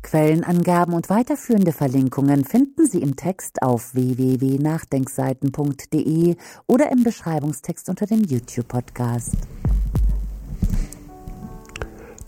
Quellenangaben 0.06 0.94
und 0.94 1.10
weiterführende 1.10 1.72
Verlinkungen 1.72 2.44
finden 2.44 2.86
Sie 2.86 3.02
im 3.02 3.16
Text 3.16 3.60
auf 3.60 3.92
www.nachdenkseiten.de 3.92 6.36
oder 6.68 6.92
im 6.92 7.02
Beschreibungstext 7.02 7.88
unter 7.88 8.06
dem 8.06 8.22
YouTube-Podcast. 8.22 9.34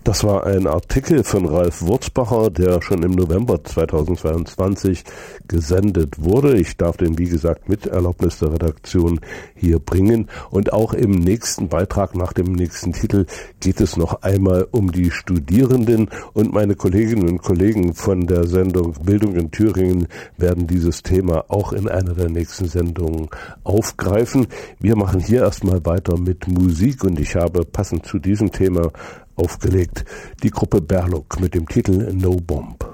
Das 0.08 0.24
war 0.24 0.46
ein 0.46 0.66
Artikel 0.66 1.22
von 1.22 1.44
Ralf 1.44 1.82
Wurzbacher, 1.82 2.48
der 2.48 2.80
schon 2.80 3.02
im 3.02 3.10
November 3.10 3.62
2022 3.62 5.04
gesendet 5.46 6.24
wurde. 6.24 6.56
Ich 6.56 6.78
darf 6.78 6.96
den, 6.96 7.18
wie 7.18 7.28
gesagt, 7.28 7.68
mit 7.68 7.84
Erlaubnis 7.84 8.38
der 8.38 8.54
Redaktion 8.54 9.20
hier 9.54 9.78
bringen. 9.80 10.30
Und 10.48 10.72
auch 10.72 10.94
im 10.94 11.10
nächsten 11.10 11.68
Beitrag 11.68 12.14
nach 12.14 12.32
dem 12.32 12.52
nächsten 12.52 12.94
Titel 12.94 13.26
geht 13.60 13.82
es 13.82 13.98
noch 13.98 14.22
einmal 14.22 14.66
um 14.70 14.92
die 14.92 15.10
Studierenden. 15.10 16.08
Und 16.32 16.54
meine 16.54 16.74
Kolleginnen 16.74 17.28
und 17.28 17.42
Kollegen 17.42 17.92
von 17.92 18.26
der 18.26 18.46
Sendung 18.46 18.94
Bildung 19.04 19.36
in 19.36 19.50
Thüringen 19.50 20.08
werden 20.38 20.66
dieses 20.66 21.02
Thema 21.02 21.44
auch 21.48 21.74
in 21.74 21.86
einer 21.86 22.14
der 22.14 22.30
nächsten 22.30 22.66
Sendungen 22.66 23.28
aufgreifen. 23.62 24.46
Wir 24.80 24.96
machen 24.96 25.20
hier 25.20 25.42
erstmal 25.42 25.84
weiter 25.84 26.18
mit 26.18 26.48
Musik 26.48 27.04
und 27.04 27.20
ich 27.20 27.36
habe 27.36 27.66
passend 27.66 28.06
zu 28.06 28.18
diesem 28.18 28.50
Thema 28.52 28.90
aufgelegt. 29.38 30.04
Die 30.42 30.50
Gruppe 30.50 30.80
Berlock 30.80 31.40
mit 31.40 31.54
dem 31.54 31.66
Titel 31.68 32.12
No 32.12 32.36
Bomb. 32.36 32.84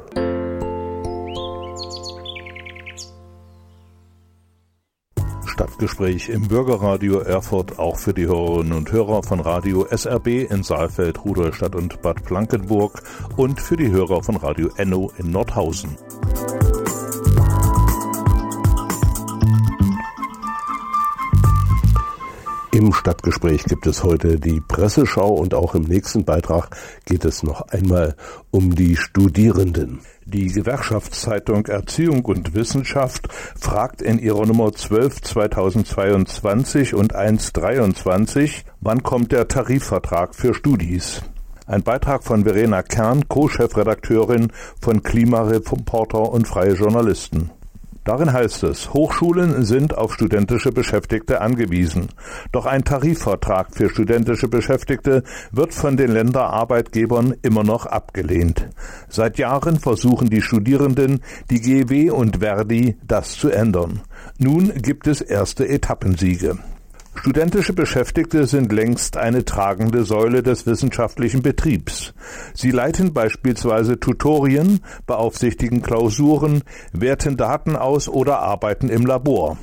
Stadtgespräch 5.54 6.30
im 6.30 6.48
Bürgerradio 6.48 7.20
Erfurt 7.20 7.78
auch 7.78 7.96
für 7.96 8.12
die 8.12 8.26
Hörerinnen 8.26 8.72
und 8.72 8.90
Hörer 8.90 9.22
von 9.22 9.38
Radio 9.38 9.86
SRB 9.88 10.50
in 10.50 10.64
Saalfeld, 10.64 11.24
Rudolstadt 11.24 11.76
und 11.76 12.02
Bad 12.02 12.24
Blankenburg 12.24 13.02
und 13.36 13.60
für 13.60 13.76
die 13.76 13.90
Hörer 13.90 14.24
von 14.24 14.36
Radio 14.36 14.70
Enno 14.76 15.12
in 15.16 15.30
Nordhausen. 15.30 15.96
Im 22.84 22.92
Stadtgespräch 22.92 23.64
gibt 23.64 23.86
es 23.86 24.04
heute 24.04 24.38
die 24.38 24.60
Presseschau 24.60 25.32
und 25.32 25.54
auch 25.54 25.74
im 25.74 25.84
nächsten 25.84 26.26
Beitrag 26.26 26.68
geht 27.06 27.24
es 27.24 27.42
noch 27.42 27.62
einmal 27.68 28.14
um 28.50 28.74
die 28.74 28.96
Studierenden. 28.96 30.00
Die 30.26 30.48
Gewerkschaftszeitung 30.48 31.64
Erziehung 31.64 32.26
und 32.26 32.54
Wissenschaft 32.54 33.32
fragt 33.58 34.02
in 34.02 34.18
ihrer 34.18 34.44
Nummer 34.44 34.70
12 34.70 35.22
2022 35.22 36.94
und 36.94 37.14
123, 37.14 38.66
wann 38.82 39.02
kommt 39.02 39.32
der 39.32 39.48
Tarifvertrag 39.48 40.34
für 40.34 40.52
Studis? 40.52 41.22
Ein 41.66 41.84
Beitrag 41.84 42.22
von 42.22 42.44
Verena 42.44 42.82
Kern, 42.82 43.26
Co-Chefredakteurin 43.28 44.52
von 44.78 45.02
Klimareporter 45.02 46.30
und 46.30 46.46
Freie 46.46 46.74
Journalisten. 46.74 47.50
Darin 48.04 48.32
heißt 48.32 48.64
es, 48.64 48.92
Hochschulen 48.92 49.64
sind 49.64 49.96
auf 49.96 50.12
studentische 50.12 50.72
Beschäftigte 50.72 51.40
angewiesen. 51.40 52.08
Doch 52.52 52.66
ein 52.66 52.84
Tarifvertrag 52.84 53.74
für 53.74 53.88
studentische 53.88 54.46
Beschäftigte 54.48 55.22
wird 55.50 55.72
von 55.72 55.96
den 55.96 56.10
Länderarbeitgebern 56.10 57.34
immer 57.40 57.64
noch 57.64 57.86
abgelehnt. 57.86 58.68
Seit 59.08 59.38
Jahren 59.38 59.80
versuchen 59.80 60.28
die 60.28 60.42
Studierenden, 60.42 61.20
die 61.50 61.62
GW 61.62 62.10
und 62.10 62.40
Verdi, 62.40 62.98
das 63.06 63.32
zu 63.38 63.48
ändern. 63.48 64.02
Nun 64.38 64.74
gibt 64.74 65.06
es 65.06 65.22
erste 65.22 65.66
Etappensiege. 65.66 66.58
Studentische 67.14 67.72
Beschäftigte 67.72 68.46
sind 68.46 68.70
längst 68.72 69.16
eine 69.16 69.44
tragende 69.44 70.04
Säule 70.04 70.42
des 70.42 70.66
wissenschaftlichen 70.66 71.42
Betriebs. 71.42 72.12
Sie 72.54 72.70
leiten 72.70 73.14
beispielsweise 73.14 73.98
Tutorien, 73.98 74.80
beaufsichtigen 75.06 75.80
Klausuren, 75.80 76.62
werten 76.92 77.36
Daten 77.36 77.76
aus 77.76 78.08
oder 78.08 78.40
arbeiten 78.40 78.88
im 78.88 79.06
Labor. 79.06 79.56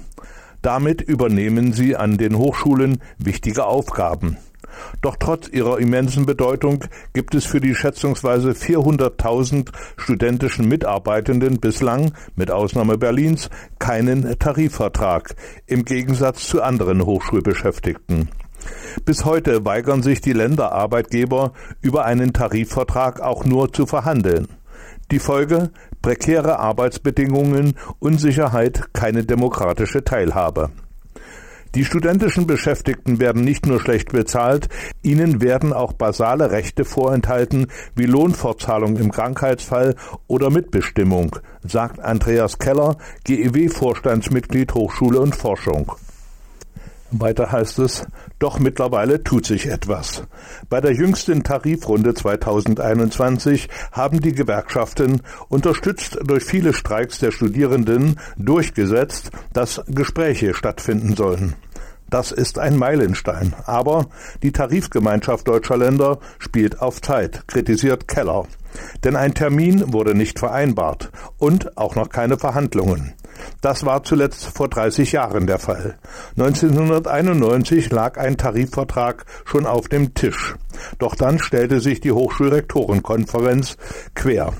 Damit 0.62 1.02
übernehmen 1.02 1.74
sie 1.74 1.96
an 1.96 2.18
den 2.18 2.38
Hochschulen 2.38 3.02
wichtige 3.18 3.66
Aufgaben. 3.66 4.38
Doch 5.02 5.16
trotz 5.20 5.48
ihrer 5.48 5.80
immensen 5.80 6.26
Bedeutung 6.26 6.84
gibt 7.14 7.36
es 7.36 7.46
für 7.46 7.60
die 7.60 7.76
schätzungsweise 7.76 8.52
400.000 8.52 9.70
studentischen 9.98 10.68
Mitarbeitenden 10.68 11.60
bislang, 11.60 12.14
mit 12.36 12.52
Ausnahme 12.52 12.98
Berlins, 12.98 13.50
keinen 13.80 14.38
Tarifvertrag, 14.40 15.36
im 15.68 15.86
Gegensatz 15.86 16.48
zu 16.48 16.62
anderen 16.62 17.06
Hochschulbeschäftigten. 17.06 18.30
Bis 19.06 19.26
heute 19.26 19.66
weigern 19.66 20.04
sich 20.04 20.22
die 20.22 20.34
Länderarbeitgeber, 20.34 21.54
über 21.82 22.06
einen 22.06 22.34
Tarifvertrag 22.34 23.22
auch 23.22 23.46
nur 23.46 23.74
zu 23.74 23.86
verhandeln. 23.86 24.48
Die 25.12 25.20
Folge 25.20 25.72
prekäre 26.02 26.60
Arbeitsbedingungen, 26.60 27.74
Unsicherheit, 28.00 28.94
keine 28.94 29.26
demokratische 29.26 30.04
Teilhabe. 30.04 30.72
Die 31.74 31.86
studentischen 31.86 32.48
Beschäftigten 32.48 33.22
werden 33.22 33.46
nicht 33.46 33.66
nur 33.66 33.80
schlecht 33.80 34.12
bezahlt, 34.12 34.68
ihnen 35.04 35.42
werden 35.42 35.72
auch 35.72 35.94
basale 35.94 36.52
Rechte 36.52 36.84
vorenthalten, 36.84 37.68
wie 37.96 38.06
Lohnfortzahlung 38.06 38.98
im 38.98 39.10
Krankheitsfall 39.10 39.96
oder 40.28 40.50
Mitbestimmung, 40.50 41.38
sagt 41.64 42.02
Andreas 42.02 42.60
Keller, 42.60 42.98
GEW-Vorstandsmitglied 43.24 44.74
Hochschule 44.74 45.22
und 45.22 45.34
Forschung. 45.34 45.94
Weiter 47.12 47.52
heißt 47.52 47.80
es, 47.80 48.06
doch 48.40 48.60
mittlerweile 48.60 49.24
tut 49.24 49.46
sich 49.46 49.68
etwas. 49.68 50.24
Bei 50.70 50.80
der 50.80 50.94
jüngsten 50.94 51.44
Tarifrunde 51.44 52.14
2021 52.14 53.68
haben 53.92 54.22
die 54.22 54.34
Gewerkschaften, 54.34 55.22
unterstützt 55.50 56.18
durch 56.24 56.44
viele 56.44 56.74
Streiks 56.74 57.20
der 57.20 57.32
Studierenden, 57.32 58.20
durchgesetzt, 58.38 59.32
dass 59.52 59.82
Gespräche 59.88 60.54
stattfinden 60.54 61.16
sollen. 61.16 61.56
Das 62.12 62.32
ist 62.34 62.60
ein 62.60 62.78
Meilenstein. 62.78 63.56
Aber 63.66 64.08
die 64.44 64.52
Tarifgemeinschaft 64.52 65.48
deutscher 65.48 65.78
Länder 65.78 66.20
spielt 66.40 66.82
auf 66.82 67.02
Zeit, 67.02 67.48
kritisiert 67.48 68.08
Keller. 68.08 68.46
Denn 69.04 69.16
ein 69.16 69.34
Termin 69.34 69.94
wurde 69.94 70.14
nicht 70.14 70.38
vereinbart 70.38 71.10
und 71.38 71.78
auch 71.78 71.96
noch 71.96 72.10
keine 72.10 72.38
Verhandlungen. 72.38 73.14
Das 73.62 73.86
war 73.86 74.04
zuletzt 74.04 74.46
vor 74.46 74.68
30 74.68 75.14
Jahren 75.14 75.48
der 75.48 75.58
Fall. 75.58 75.98
1991 76.38 77.90
lag 77.92 78.18
ein 78.18 78.38
Tarifvertrag 78.38 79.26
schon 79.46 79.66
auf 79.66 79.88
dem 79.88 80.14
Tisch. 80.14 80.56
Doch 81.00 81.16
dann 81.16 81.40
stellte 81.40 81.80
sich 81.80 82.02
die 82.02 82.12
Hochschulrektorenkonferenz 82.12 83.78
quer. 84.16 84.54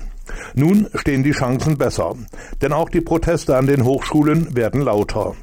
Nun 0.54 0.88
stehen 0.94 1.22
die 1.22 1.32
Chancen 1.32 1.78
besser, 1.78 2.14
denn 2.60 2.72
auch 2.72 2.88
die 2.88 3.00
Proteste 3.00 3.56
an 3.56 3.66
den 3.66 3.84
Hochschulen 3.84 4.54
werden 4.54 4.82
lauter. 4.82 5.34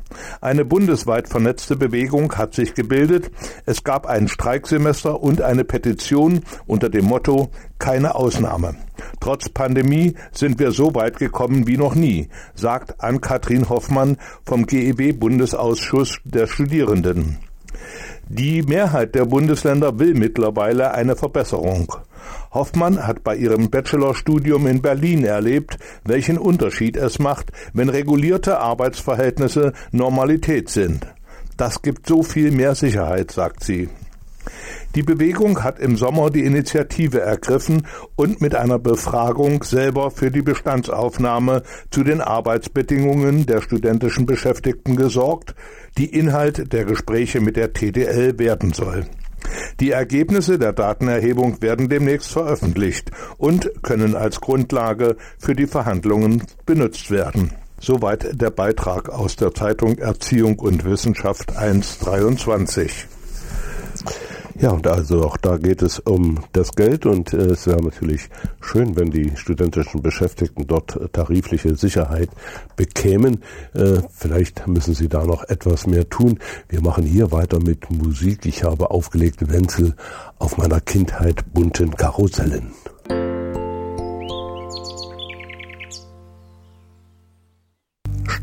Eine 0.41 0.65
bundesweit 0.65 1.27
vernetzte 1.27 1.75
Bewegung 1.75 2.33
hat 2.35 2.53
sich 2.53 2.73
gebildet, 2.73 3.31
es 3.65 3.83
gab 3.83 4.05
ein 4.05 4.27
Streiksemester 4.27 5.21
und 5.21 5.41
eine 5.41 5.63
Petition 5.63 6.41
unter 6.67 6.89
dem 6.89 7.05
Motto 7.05 7.49
keine 7.79 8.15
Ausnahme. 8.15 8.75
Trotz 9.19 9.49
Pandemie 9.49 10.15
sind 10.31 10.59
wir 10.59 10.71
so 10.71 10.93
weit 10.95 11.17
gekommen 11.17 11.67
wie 11.67 11.77
noch 11.77 11.95
nie, 11.95 12.29
sagt 12.55 13.01
Ann-Kathrin 13.01 13.69
Hoffmann 13.69 14.17
vom 14.45 14.65
GEB 14.65 15.19
Bundesausschuss 15.19 16.19
der 16.23 16.47
Studierenden. 16.47 17.37
Die 18.27 18.61
Mehrheit 18.61 19.15
der 19.15 19.25
Bundesländer 19.25 19.97
will 19.97 20.13
mittlerweile 20.13 20.91
eine 20.93 21.15
Verbesserung. 21.15 21.95
Hoffmann 22.51 23.05
hat 23.05 23.23
bei 23.23 23.35
ihrem 23.35 23.69
Bachelorstudium 23.69 24.65
in 24.67 24.81
Berlin 24.81 25.23
erlebt, 25.23 25.77
welchen 26.03 26.37
Unterschied 26.37 26.97
es 26.97 27.19
macht, 27.19 27.51
wenn 27.73 27.89
regulierte 27.89 28.59
Arbeitsverhältnisse 28.59 29.73
Normalität 29.91 30.69
sind. 30.69 31.05
Das 31.57 31.81
gibt 31.81 32.07
so 32.07 32.23
viel 32.23 32.51
mehr 32.51 32.73
Sicherheit, 32.73 33.31
sagt 33.31 33.63
sie. 33.63 33.89
Die 34.95 35.03
Bewegung 35.03 35.63
hat 35.63 35.79
im 35.79 35.97
Sommer 35.97 36.31
die 36.31 36.45
Initiative 36.45 37.21
ergriffen 37.21 37.85
und 38.15 38.41
mit 38.41 38.55
einer 38.55 38.79
Befragung 38.79 39.63
selber 39.63 40.09
für 40.09 40.31
die 40.31 40.41
Bestandsaufnahme 40.41 41.61
zu 41.91 42.03
den 42.03 42.21
Arbeitsbedingungen 42.21 43.45
der 43.45 43.61
studentischen 43.61 44.25
Beschäftigten 44.25 44.95
gesorgt, 44.95 45.53
die 45.99 46.17
Inhalt 46.17 46.73
der 46.73 46.85
Gespräche 46.85 47.39
mit 47.39 47.55
der 47.55 47.73
TDL 47.73 48.39
werden 48.39 48.73
soll. 48.73 49.05
Die 49.79 49.91
Ergebnisse 49.91 50.59
der 50.59 50.73
Datenerhebung 50.73 51.61
werden 51.61 51.89
demnächst 51.89 52.31
veröffentlicht 52.31 53.11
und 53.37 53.71
können 53.81 54.15
als 54.15 54.41
Grundlage 54.41 55.15
für 55.37 55.55
die 55.55 55.67
Verhandlungen 55.67 56.43
benutzt 56.65 57.11
werden. 57.11 57.51
Soweit 57.79 58.41
der 58.41 58.49
Beitrag 58.49 59.09
aus 59.09 59.37
der 59.37 59.53
Zeitung 59.53 59.97
Erziehung 59.97 60.59
und 60.59 60.83
Wissenschaft 60.83 61.57
1.23. 61.57 63.05
Ja, 64.61 64.71
und 64.71 64.87
also 64.87 65.23
auch 65.23 65.37
da 65.37 65.55
geht 65.55 65.81
es 65.81 65.99
um 65.99 66.39
das 66.51 66.73
Geld 66.73 67.05
und 67.05 67.33
äh, 67.33 67.51
es 67.51 67.65
wäre 67.65 67.81
natürlich 67.81 68.29
schön, 68.59 68.97
wenn 68.97 69.09
die 69.09 69.31
studentischen 69.37 70.01
Beschäftigten 70.01 70.67
dort 70.67 70.99
tarifliche 71.13 71.75
Sicherheit 71.75 72.29
bekämen. 72.75 73.41
Äh, 73.73 74.01
vielleicht 74.09 74.67
müssen 74.67 74.93
sie 74.93 75.07
da 75.07 75.23
noch 75.23 75.45
etwas 75.45 75.87
mehr 75.87 76.09
tun. 76.09 76.39
Wir 76.67 76.81
machen 76.81 77.05
hier 77.05 77.31
weiter 77.31 77.59
mit 77.59 77.89
Musik. 77.89 78.45
Ich 78.45 78.65
habe 78.65 78.91
aufgelegt 78.91 79.49
Wenzel 79.49 79.95
auf 80.39 80.57
meiner 80.57 80.81
Kindheit 80.81 81.53
bunten 81.53 81.95
Karussellen. 81.95 82.73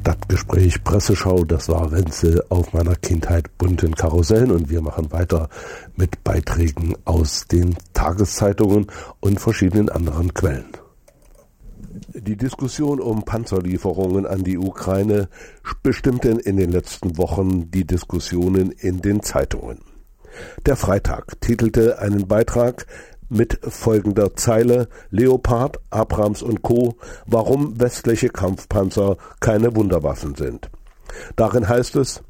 Stadtgespräch, 0.07 0.85
Presseschau, 0.85 1.45
das 1.45 1.69
war 1.69 1.91
Wenzel 1.91 2.45
auf 2.49 2.73
meiner 2.73 2.95
Kindheit 2.95 3.59
bunten 3.59 3.93
Karussellen 3.93 4.53
und 4.53 4.71
wir 4.71 4.81
machen 4.81 5.11
weiter 5.11 5.49
mit 5.97 6.23
Beiträgen 6.23 6.95
aus 7.05 7.49
den 7.49 7.75
Tageszeitungen 7.93 8.87
und 9.19 9.41
verschiedenen 9.41 9.89
anderen 9.89 10.33
Quellen. 10.33 10.69
Die 12.15 12.37
Diskussion 12.37 13.01
um 13.01 13.25
Panzerlieferungen 13.25 14.27
an 14.27 14.45
die 14.45 14.59
Ukraine 14.59 15.29
bestimmten 15.83 16.39
in 16.39 16.57
den 16.57 16.71
letzten 16.71 17.19
Wochen 17.19 17.73
die 17.73 17.85
Diskussionen 17.85 18.71
in 18.71 19.03
den 19.03 19.25
Zeitungen. 19.25 19.81
Der 20.67 20.77
Freitag 20.77 21.41
titelte 21.41 21.99
einen 21.99 22.29
Beitrag 22.29 22.87
mit 23.29 23.59
folgender 23.63 24.35
Zeile 24.37 24.89
Leopard, 25.11 25.79
Abrams 25.91 26.43
und 26.43 26.63
Co. 26.63 26.97
Warum 27.27 27.81
westliche 27.81 28.29
Kampfpanzer 28.29 29.17
keine 29.41 29.75
Wunderwaffen 29.77 30.35
sind. 30.35 30.71
Darin 31.37 31.69
heißt 31.69 31.97
es, 31.97 32.23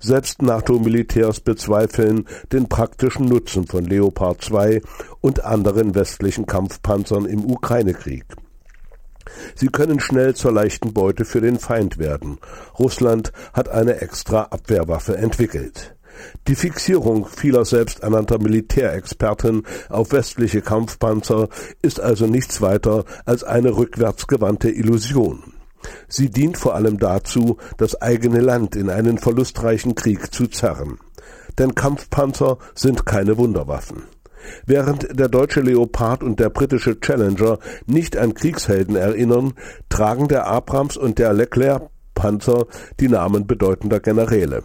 selbst 0.00 0.42
NATO-Militärs 0.42 1.40
bezweifeln 1.40 2.26
den 2.52 2.68
praktischen 2.68 3.26
Nutzen 3.26 3.66
von 3.66 3.84
Leopard 3.84 4.42
2 4.42 4.80
und 5.20 5.44
anderen 5.44 5.94
westlichen 5.94 6.46
Kampfpanzern 6.46 7.26
im 7.26 7.44
Ukraine-Krieg. 7.44 8.24
Sie 9.54 9.68
können 9.68 10.00
schnell 10.00 10.34
zur 10.34 10.52
leichten 10.52 10.92
Beute 10.92 11.24
für 11.24 11.40
den 11.40 11.58
Feind 11.58 11.98
werden. 11.98 12.38
Russland 12.78 13.32
hat 13.52 13.68
eine 13.68 14.00
extra 14.00 14.42
Abwehrwaffe 14.42 15.16
entwickelt. 15.16 15.96
Die 16.48 16.54
Fixierung 16.54 17.26
vieler 17.26 17.64
selbsternannter 17.64 18.38
Militärexperten 18.38 19.64
auf 19.88 20.12
westliche 20.12 20.60
Kampfpanzer 20.60 21.48
ist 21.82 22.00
also 22.00 22.26
nichts 22.26 22.60
weiter 22.60 23.04
als 23.24 23.44
eine 23.44 23.76
rückwärtsgewandte 23.76 24.70
Illusion. 24.70 25.54
Sie 26.08 26.30
dient 26.30 26.56
vor 26.56 26.74
allem 26.74 26.98
dazu, 26.98 27.58
das 27.76 28.00
eigene 28.00 28.40
Land 28.40 28.76
in 28.76 28.90
einen 28.90 29.18
verlustreichen 29.18 29.94
Krieg 29.94 30.32
zu 30.32 30.46
zerren. 30.46 30.98
Denn 31.58 31.74
Kampfpanzer 31.74 32.58
sind 32.74 33.06
keine 33.06 33.36
Wunderwaffen. 33.36 34.04
Während 34.66 35.18
der 35.18 35.28
deutsche 35.28 35.60
Leopard 35.60 36.22
und 36.22 36.38
der 36.40 36.50
britische 36.50 37.00
Challenger 37.00 37.58
nicht 37.86 38.16
an 38.16 38.34
Kriegshelden 38.34 38.96
erinnern, 38.96 39.54
tragen 39.88 40.28
der 40.28 40.46
Abrams 40.46 40.96
und 40.96 41.18
der 41.18 41.32
Leclerc 41.32 41.88
Panzer 42.14 42.66
die 43.00 43.08
Namen 43.08 43.46
bedeutender 43.46 44.00
Generäle. 44.00 44.62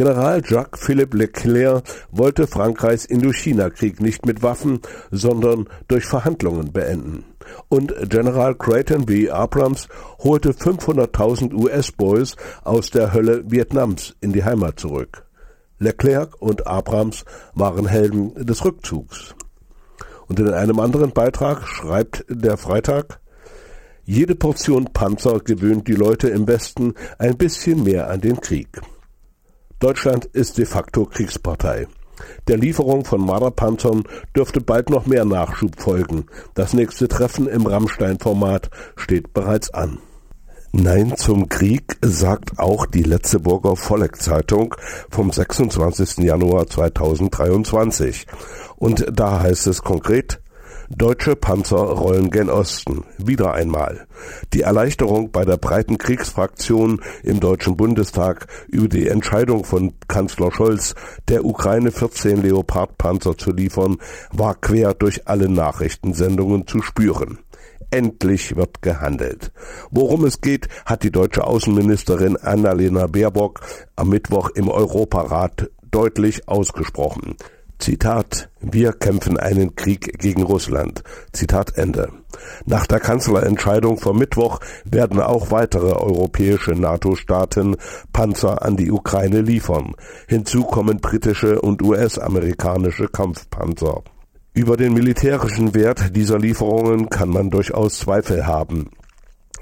General 0.00 0.40
Jacques-Philippe 0.42 1.14
Leclerc 1.14 1.82
wollte 2.10 2.46
Frankreichs 2.46 3.04
Indochina-Krieg 3.04 4.00
nicht 4.00 4.24
mit 4.24 4.42
Waffen, 4.42 4.80
sondern 5.10 5.68
durch 5.88 6.06
Verhandlungen 6.06 6.72
beenden. 6.72 7.26
Und 7.68 7.92
General 8.08 8.54
Creighton 8.54 9.04
B. 9.04 9.28
Abrams 9.28 9.88
holte 10.20 10.52
500.000 10.52 11.52
US-Boys 11.52 12.36
aus 12.64 12.88
der 12.88 13.12
Hölle 13.12 13.42
Vietnams 13.50 14.16
in 14.22 14.32
die 14.32 14.42
Heimat 14.42 14.80
zurück. 14.80 15.26
Leclerc 15.78 16.34
und 16.40 16.66
Abrams 16.66 17.26
waren 17.52 17.86
Helden 17.86 18.32
des 18.46 18.64
Rückzugs. 18.64 19.34
Und 20.28 20.40
in 20.40 20.48
einem 20.48 20.80
anderen 20.80 21.12
Beitrag 21.12 21.68
schreibt 21.68 22.24
der 22.30 22.56
Freitag, 22.56 23.20
jede 24.06 24.34
Portion 24.34 24.86
Panzer 24.94 25.40
gewöhnt 25.40 25.88
die 25.88 25.92
Leute 25.92 26.30
im 26.30 26.46
Westen 26.46 26.94
ein 27.18 27.36
bisschen 27.36 27.84
mehr 27.84 28.08
an 28.08 28.22
den 28.22 28.40
Krieg. 28.40 28.80
Deutschland 29.80 30.26
ist 30.26 30.58
de 30.58 30.66
facto 30.66 31.06
Kriegspartei. 31.06 31.86
Der 32.48 32.58
Lieferung 32.58 33.06
von 33.06 33.24
Marderpanzern 33.24 34.04
dürfte 34.36 34.60
bald 34.60 34.90
noch 34.90 35.06
mehr 35.06 35.24
Nachschub 35.24 35.80
folgen. 35.80 36.26
Das 36.54 36.74
nächste 36.74 37.08
Treffen 37.08 37.46
im 37.46 37.64
Rammstein-Format 37.64 38.68
steht 38.96 39.32
bereits 39.32 39.72
an. 39.72 39.98
Nein 40.72 41.16
zum 41.16 41.48
Krieg 41.48 41.96
sagt 42.02 42.58
auch 42.58 42.84
die 42.84 43.02
Letzeburger 43.02 43.74
Volk-Zeitung 43.74 44.74
vom 45.10 45.32
26. 45.32 46.18
Januar 46.18 46.66
2023. 46.66 48.26
Und 48.76 49.06
da 49.10 49.40
heißt 49.40 49.66
es 49.66 49.80
konkret, 49.82 50.42
Deutsche 50.96 51.36
Panzer 51.36 51.76
rollen 51.76 52.32
gen 52.32 52.50
Osten. 52.50 53.04
Wieder 53.16 53.54
einmal. 53.54 54.08
Die 54.52 54.62
Erleichterung 54.62 55.30
bei 55.30 55.44
der 55.44 55.56
breiten 55.56 55.98
Kriegsfraktion 55.98 57.00
im 57.22 57.38
Deutschen 57.38 57.76
Bundestag 57.76 58.48
über 58.66 58.88
die 58.88 59.06
Entscheidung 59.06 59.64
von 59.64 59.92
Kanzler 60.08 60.50
Scholz, 60.50 60.96
der 61.28 61.44
Ukraine 61.44 61.92
14 61.92 62.42
Leopardpanzer 62.42 63.38
zu 63.38 63.52
liefern, 63.52 63.98
war 64.32 64.56
quer 64.56 64.92
durch 64.92 65.28
alle 65.28 65.48
Nachrichtensendungen 65.48 66.66
zu 66.66 66.82
spüren. 66.82 67.38
Endlich 67.92 68.56
wird 68.56 68.82
gehandelt. 68.82 69.52
Worum 69.92 70.24
es 70.24 70.40
geht, 70.40 70.68
hat 70.86 71.04
die 71.04 71.12
deutsche 71.12 71.44
Außenministerin 71.44 72.36
Annalena 72.36 73.06
Baerbock 73.06 73.60
am 73.94 74.08
Mittwoch 74.08 74.50
im 74.56 74.68
Europarat 74.68 75.70
deutlich 75.92 76.48
ausgesprochen. 76.48 77.36
Zitat, 77.80 78.50
wir 78.60 78.92
kämpfen 78.92 79.38
einen 79.38 79.74
Krieg 79.74 80.18
gegen 80.18 80.42
Russland. 80.42 81.02
Zitat 81.32 81.78
Ende. 81.78 82.12
Nach 82.66 82.86
der 82.86 83.00
Kanzlerentscheidung 83.00 83.96
vom 83.96 84.18
Mittwoch 84.18 84.60
werden 84.84 85.18
auch 85.18 85.50
weitere 85.50 85.94
europäische 85.94 86.72
NATO-Staaten 86.72 87.76
Panzer 88.12 88.62
an 88.62 88.76
die 88.76 88.90
Ukraine 88.90 89.40
liefern. 89.40 89.94
Hinzu 90.28 90.64
kommen 90.64 90.98
britische 90.98 91.62
und 91.62 91.80
US-amerikanische 91.80 93.08
Kampfpanzer. 93.08 94.02
Über 94.52 94.76
den 94.76 94.92
militärischen 94.92 95.74
Wert 95.74 96.14
dieser 96.14 96.38
Lieferungen 96.38 97.08
kann 97.08 97.30
man 97.30 97.48
durchaus 97.48 97.98
Zweifel 97.98 98.46
haben. 98.46 98.90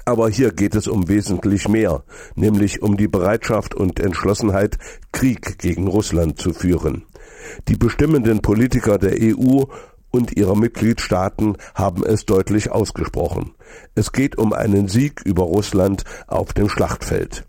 Aber 0.03 0.29
hier 0.29 0.51
geht 0.51 0.75
es 0.75 0.87
um 0.87 1.07
wesentlich 1.07 1.69
mehr, 1.69 2.03
nämlich 2.35 2.81
um 2.81 2.97
die 2.97 3.07
Bereitschaft 3.07 3.75
und 3.75 3.99
Entschlossenheit, 3.99 4.77
Krieg 5.13 5.57
gegen 5.59 5.87
Russland 5.87 6.39
zu 6.39 6.51
führen. 6.51 7.05
Die 7.67 7.75
bestimmenden 7.75 8.41
Politiker 8.41 8.97
der 8.97 9.15
EU 9.19 9.63
und 10.11 10.35
ihrer 10.35 10.55
Mitgliedstaaten 10.55 11.57
haben 11.75 12.03
es 12.03 12.25
deutlich 12.25 12.71
ausgesprochen. 12.71 13.51
Es 13.95 14.11
geht 14.11 14.37
um 14.37 14.53
einen 14.53 14.87
Sieg 14.87 15.21
über 15.23 15.43
Russland 15.43 16.03
auf 16.27 16.53
dem 16.53 16.69
Schlachtfeld. 16.69 17.45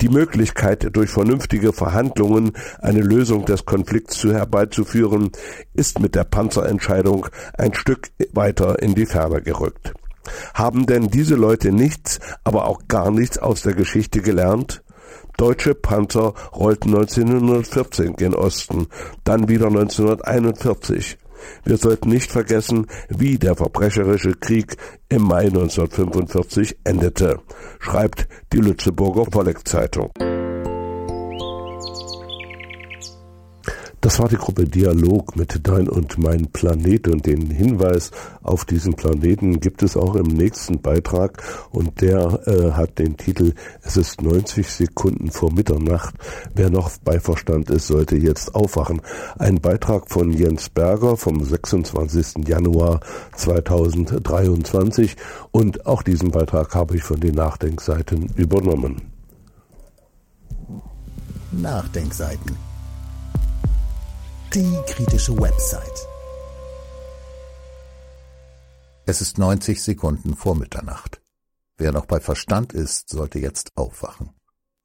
Die 0.00 0.08
Möglichkeit, 0.08 0.88
durch 0.92 1.10
vernünftige 1.10 1.72
Verhandlungen 1.72 2.52
eine 2.80 3.00
Lösung 3.00 3.44
des 3.44 3.64
Konflikts 3.64 4.18
zu 4.18 4.32
herbeizuführen, 4.32 5.30
ist 5.74 6.00
mit 6.00 6.14
der 6.14 6.24
Panzerentscheidung 6.24 7.26
ein 7.58 7.74
Stück 7.74 8.10
weiter 8.32 8.80
in 8.80 8.94
die 8.94 9.06
Ferne 9.06 9.42
gerückt. 9.42 9.92
Haben 10.54 10.86
denn 10.86 11.08
diese 11.08 11.36
Leute 11.36 11.72
nichts, 11.72 12.18
aber 12.44 12.66
auch 12.66 12.88
gar 12.88 13.10
nichts 13.10 13.38
aus 13.38 13.62
der 13.62 13.74
Geschichte 13.74 14.20
gelernt? 14.20 14.82
Deutsche 15.36 15.74
Panzer 15.74 16.34
rollten 16.54 16.94
1914 16.94 18.16
gen 18.16 18.34
Osten, 18.34 18.86
dann 19.24 19.48
wieder 19.48 19.66
1941. 19.66 21.18
Wir 21.64 21.76
sollten 21.76 22.08
nicht 22.08 22.32
vergessen, 22.32 22.86
wie 23.08 23.38
der 23.38 23.54
verbrecherische 23.54 24.32
Krieg 24.32 24.76
im 25.08 25.22
Mai 25.22 25.46
1945 25.46 26.78
endete, 26.84 27.40
schreibt 27.78 28.26
die 28.52 28.58
Lützeburger 28.58 29.26
Volkszeitung. 29.30 30.10
Das 34.06 34.20
war 34.20 34.28
die 34.28 34.36
Gruppe 34.36 34.66
Dialog 34.66 35.34
mit 35.34 35.66
Dein 35.66 35.88
und 35.88 36.16
Mein 36.16 36.46
Planet 36.52 37.08
und 37.08 37.26
den 37.26 37.50
Hinweis 37.50 38.12
auf 38.40 38.64
diesen 38.64 38.94
Planeten 38.94 39.58
gibt 39.58 39.82
es 39.82 39.96
auch 39.96 40.14
im 40.14 40.28
nächsten 40.28 40.80
Beitrag 40.80 41.42
und 41.72 42.00
der 42.00 42.40
äh, 42.46 42.70
hat 42.70 43.00
den 43.00 43.16
Titel 43.16 43.52
Es 43.82 43.96
ist 43.96 44.22
90 44.22 44.70
Sekunden 44.70 45.32
vor 45.32 45.52
Mitternacht. 45.52 46.14
Wer 46.54 46.70
noch 46.70 46.92
bei 47.02 47.18
Verstand 47.18 47.68
ist, 47.70 47.88
sollte 47.88 48.16
jetzt 48.16 48.54
aufwachen. 48.54 49.02
Ein 49.40 49.60
Beitrag 49.60 50.08
von 50.08 50.32
Jens 50.32 50.68
Berger 50.68 51.16
vom 51.16 51.42
26. 51.42 52.46
Januar 52.46 53.00
2023 53.34 55.16
und 55.50 55.84
auch 55.84 56.04
diesen 56.04 56.30
Beitrag 56.30 56.76
habe 56.76 56.94
ich 56.94 57.02
von 57.02 57.18
den 57.18 57.34
Nachdenkseiten 57.34 58.26
übernommen. 58.36 59.02
Nachdenkseiten 61.50 62.65
die 64.54 64.76
kritische 64.86 65.36
Website. 65.36 66.06
Es 69.04 69.20
ist 69.20 69.38
90 69.38 69.82
Sekunden 69.82 70.34
vor 70.36 70.54
Mitternacht. 70.54 71.20
Wer 71.76 71.92
noch 71.92 72.06
bei 72.06 72.20
Verstand 72.20 72.72
ist, 72.72 73.10
sollte 73.10 73.38
jetzt 73.38 73.76
aufwachen. 73.76 74.30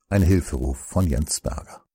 Ein 0.10 0.24
Hilferuf 0.24 0.78
von 0.78 1.08
Jens 1.08 1.40
Berger. 1.40 1.86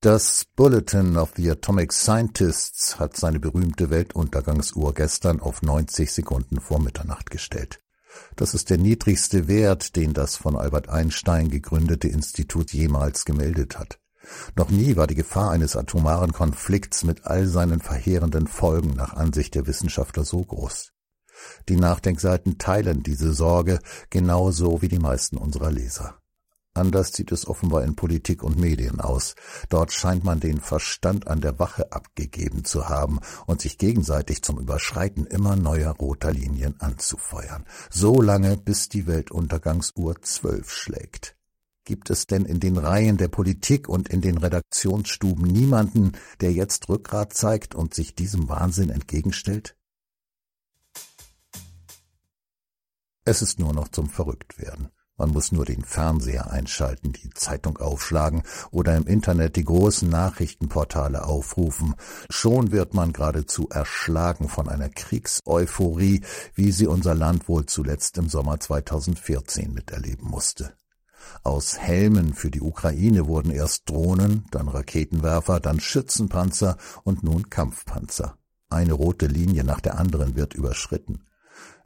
Das 0.00 0.44
Bulletin 0.56 1.16
of 1.16 1.32
the 1.36 1.50
Atomic 1.50 1.92
Scientists 1.92 2.98
hat 2.98 3.16
seine 3.16 3.38
berühmte 3.38 3.90
Weltuntergangsuhr 3.90 4.94
gestern 4.94 5.40
auf 5.40 5.62
90 5.62 6.12
Sekunden 6.12 6.60
vor 6.60 6.80
Mitternacht 6.80 7.30
gestellt. 7.30 7.80
Das 8.36 8.54
ist 8.54 8.70
der 8.70 8.78
niedrigste 8.78 9.48
Wert, 9.48 9.96
den 9.96 10.12
das 10.12 10.36
von 10.36 10.56
Albert 10.56 10.88
Einstein 10.88 11.50
gegründete 11.50 12.08
Institut 12.08 12.72
jemals 12.72 13.24
gemeldet 13.24 13.78
hat. 13.78 14.01
Noch 14.56 14.70
nie 14.70 14.96
war 14.96 15.06
die 15.06 15.14
Gefahr 15.14 15.50
eines 15.50 15.76
atomaren 15.76 16.32
Konflikts 16.32 17.04
mit 17.04 17.26
all 17.26 17.46
seinen 17.46 17.80
verheerenden 17.80 18.46
Folgen 18.46 18.94
nach 18.94 19.14
Ansicht 19.14 19.54
der 19.54 19.66
Wissenschaftler 19.66 20.24
so 20.24 20.42
groß. 20.42 20.92
Die 21.68 21.76
Nachdenkseiten 21.76 22.58
teilen 22.58 23.02
diese 23.02 23.32
Sorge 23.32 23.78
genauso 24.10 24.82
wie 24.82 24.88
die 24.88 24.98
meisten 24.98 25.36
unserer 25.36 25.70
Leser. 25.70 26.18
Anders 26.74 27.12
sieht 27.12 27.32
es 27.32 27.46
offenbar 27.46 27.84
in 27.84 27.96
Politik 27.96 28.42
und 28.42 28.58
Medien 28.58 29.00
aus. 29.00 29.34
Dort 29.68 29.92
scheint 29.92 30.24
man 30.24 30.40
den 30.40 30.58
Verstand 30.58 31.26
an 31.26 31.42
der 31.42 31.58
Wache 31.58 31.92
abgegeben 31.92 32.64
zu 32.64 32.88
haben 32.88 33.20
und 33.46 33.60
sich 33.60 33.76
gegenseitig 33.76 34.42
zum 34.42 34.58
Überschreiten 34.58 35.26
immer 35.26 35.54
neuer 35.54 35.92
roter 35.92 36.32
Linien 36.32 36.80
anzufeuern. 36.80 37.66
So 37.90 38.22
lange, 38.22 38.56
bis 38.56 38.88
die 38.88 39.06
Weltuntergangsuhr 39.06 40.22
zwölf 40.22 40.72
schlägt. 40.72 41.36
Gibt 41.84 42.10
es 42.10 42.26
denn 42.26 42.44
in 42.44 42.60
den 42.60 42.78
Reihen 42.78 43.16
der 43.16 43.28
Politik 43.28 43.88
und 43.88 44.08
in 44.08 44.20
den 44.20 44.38
Redaktionsstuben 44.38 45.44
niemanden, 45.44 46.12
der 46.40 46.52
jetzt 46.52 46.88
Rückgrat 46.88 47.32
zeigt 47.32 47.74
und 47.74 47.92
sich 47.92 48.14
diesem 48.14 48.48
Wahnsinn 48.48 48.90
entgegenstellt? 48.90 49.76
Es 53.24 53.42
ist 53.42 53.58
nur 53.58 53.72
noch 53.72 53.88
zum 53.88 54.08
Verrücktwerden. 54.08 54.90
Man 55.16 55.30
muss 55.30 55.52
nur 55.52 55.64
den 55.64 55.84
Fernseher 55.84 56.50
einschalten, 56.50 57.12
die 57.12 57.30
Zeitung 57.30 57.78
aufschlagen 57.78 58.42
oder 58.70 58.96
im 58.96 59.06
Internet 59.06 59.56
die 59.56 59.64
großen 59.64 60.08
Nachrichtenportale 60.08 61.24
aufrufen. 61.24 61.94
Schon 62.30 62.72
wird 62.72 62.94
man 62.94 63.12
geradezu 63.12 63.68
erschlagen 63.68 64.48
von 64.48 64.68
einer 64.68 64.88
Kriegseuphorie, 64.88 66.22
wie 66.54 66.72
sie 66.72 66.86
unser 66.86 67.14
Land 67.14 67.48
wohl 67.48 67.66
zuletzt 67.66 68.18
im 68.18 68.28
Sommer 68.28 68.58
2014 68.58 69.72
miterleben 69.72 70.28
musste. 70.28 70.74
Aus 71.42 71.78
Helmen 71.78 72.34
für 72.34 72.50
die 72.50 72.60
Ukraine 72.60 73.26
wurden 73.26 73.50
erst 73.50 73.88
Drohnen, 73.88 74.44
dann 74.50 74.68
Raketenwerfer, 74.68 75.60
dann 75.60 75.80
Schützenpanzer 75.80 76.76
und 77.04 77.22
nun 77.22 77.50
Kampfpanzer. 77.50 78.38
Eine 78.70 78.94
rote 78.94 79.26
Linie 79.26 79.64
nach 79.64 79.80
der 79.80 79.98
anderen 79.98 80.36
wird 80.36 80.54
überschritten. 80.54 81.24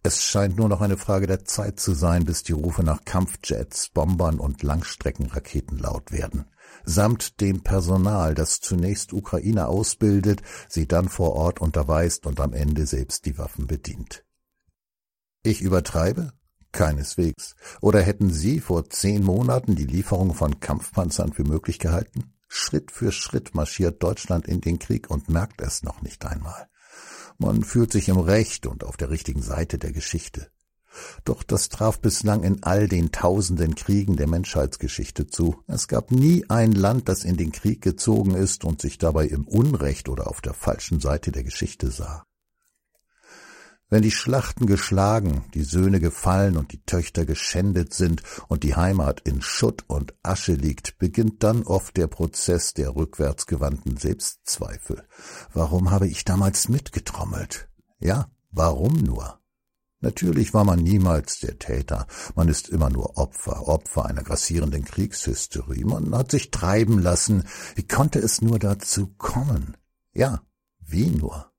Es 0.02 0.22
scheint 0.22 0.56
nur 0.56 0.68
noch 0.68 0.82
eine 0.82 0.96
Frage 0.96 1.26
der 1.26 1.44
Zeit 1.44 1.80
zu 1.80 1.92
sein, 1.92 2.24
bis 2.24 2.44
die 2.44 2.52
Rufe 2.52 2.84
nach 2.84 3.04
Kampfjets, 3.04 3.88
Bombern 3.88 4.38
und 4.38 4.62
Langstreckenraketen 4.62 5.78
laut 5.78 6.12
werden. 6.12 6.44
Samt 6.84 7.40
dem 7.40 7.62
Personal, 7.64 8.36
das 8.36 8.60
zunächst 8.60 9.12
Ukraine 9.12 9.66
ausbildet, 9.66 10.42
sie 10.68 10.86
dann 10.86 11.08
vor 11.08 11.32
Ort 11.32 11.60
unterweist 11.60 12.26
und 12.26 12.40
am 12.40 12.52
Ende 12.52 12.86
selbst 12.86 13.26
die 13.26 13.36
Waffen 13.36 13.66
bedient. 13.66 14.24
Ich 15.42 15.60
übertreibe? 15.60 16.32
Keineswegs. 16.76 17.56
Oder 17.80 18.02
hätten 18.02 18.30
Sie 18.30 18.60
vor 18.60 18.90
zehn 18.90 19.24
Monaten 19.24 19.76
die 19.76 19.86
Lieferung 19.86 20.34
von 20.34 20.60
Kampfpanzern 20.60 21.32
für 21.32 21.44
möglich 21.44 21.78
gehalten? 21.78 22.34
Schritt 22.48 22.90
für 22.90 23.12
Schritt 23.12 23.54
marschiert 23.54 24.02
Deutschland 24.02 24.46
in 24.46 24.60
den 24.60 24.78
Krieg 24.78 25.08
und 25.10 25.30
merkt 25.30 25.62
es 25.62 25.82
noch 25.82 26.02
nicht 26.02 26.26
einmal. 26.26 26.68
Man 27.38 27.64
fühlt 27.64 27.92
sich 27.92 28.10
im 28.10 28.18
Recht 28.18 28.66
und 28.66 28.84
auf 28.84 28.98
der 28.98 29.08
richtigen 29.08 29.40
Seite 29.40 29.78
der 29.78 29.92
Geschichte. 29.92 30.50
Doch 31.24 31.42
das 31.42 31.70
traf 31.70 31.98
bislang 31.98 32.42
in 32.42 32.62
all 32.62 32.88
den 32.88 33.10
tausenden 33.10 33.74
Kriegen 33.74 34.16
der 34.16 34.26
Menschheitsgeschichte 34.26 35.26
zu. 35.26 35.62
Es 35.66 35.88
gab 35.88 36.10
nie 36.10 36.44
ein 36.50 36.72
Land, 36.72 37.08
das 37.08 37.24
in 37.24 37.38
den 37.38 37.52
Krieg 37.52 37.80
gezogen 37.80 38.34
ist 38.34 38.66
und 38.66 38.82
sich 38.82 38.98
dabei 38.98 39.26
im 39.26 39.48
Unrecht 39.48 40.10
oder 40.10 40.28
auf 40.28 40.42
der 40.42 40.54
falschen 40.54 41.00
Seite 41.00 41.32
der 41.32 41.42
Geschichte 41.42 41.90
sah. 41.90 42.24
Wenn 43.88 44.02
die 44.02 44.10
Schlachten 44.10 44.66
geschlagen, 44.66 45.44
die 45.54 45.62
Söhne 45.62 46.00
gefallen 46.00 46.56
und 46.56 46.72
die 46.72 46.82
Töchter 46.82 47.24
geschändet 47.24 47.94
sind 47.94 48.22
und 48.48 48.64
die 48.64 48.74
Heimat 48.74 49.20
in 49.20 49.40
Schutt 49.40 49.84
und 49.86 50.12
Asche 50.24 50.54
liegt, 50.54 50.98
beginnt 50.98 51.44
dann 51.44 51.62
oft 51.62 51.96
der 51.96 52.08
Prozess 52.08 52.74
der 52.74 52.96
rückwärtsgewandten 52.96 53.96
Selbstzweifel. 53.96 55.06
Warum 55.52 55.92
habe 55.92 56.08
ich 56.08 56.24
damals 56.24 56.68
mitgetrommelt? 56.68 57.68
Ja, 58.00 58.28
warum 58.50 58.94
nur? 58.94 59.38
Natürlich 60.00 60.52
war 60.52 60.64
man 60.64 60.80
niemals 60.80 61.38
der 61.38 61.58
Täter, 61.58 62.06
man 62.34 62.48
ist 62.48 62.68
immer 62.68 62.90
nur 62.90 63.16
Opfer, 63.16 63.66
Opfer 63.68 64.04
einer 64.04 64.22
grassierenden 64.24 64.84
Kriegshysterie, 64.84 65.86
man 65.86 66.14
hat 66.14 66.32
sich 66.32 66.50
treiben 66.50 66.98
lassen, 66.98 67.44
wie 67.76 67.86
konnte 67.86 68.18
es 68.18 68.42
nur 68.42 68.58
dazu 68.58 69.14
kommen? 69.16 69.76
Ja, 70.12 70.42
wie 70.80 71.06
nur? 71.06 71.50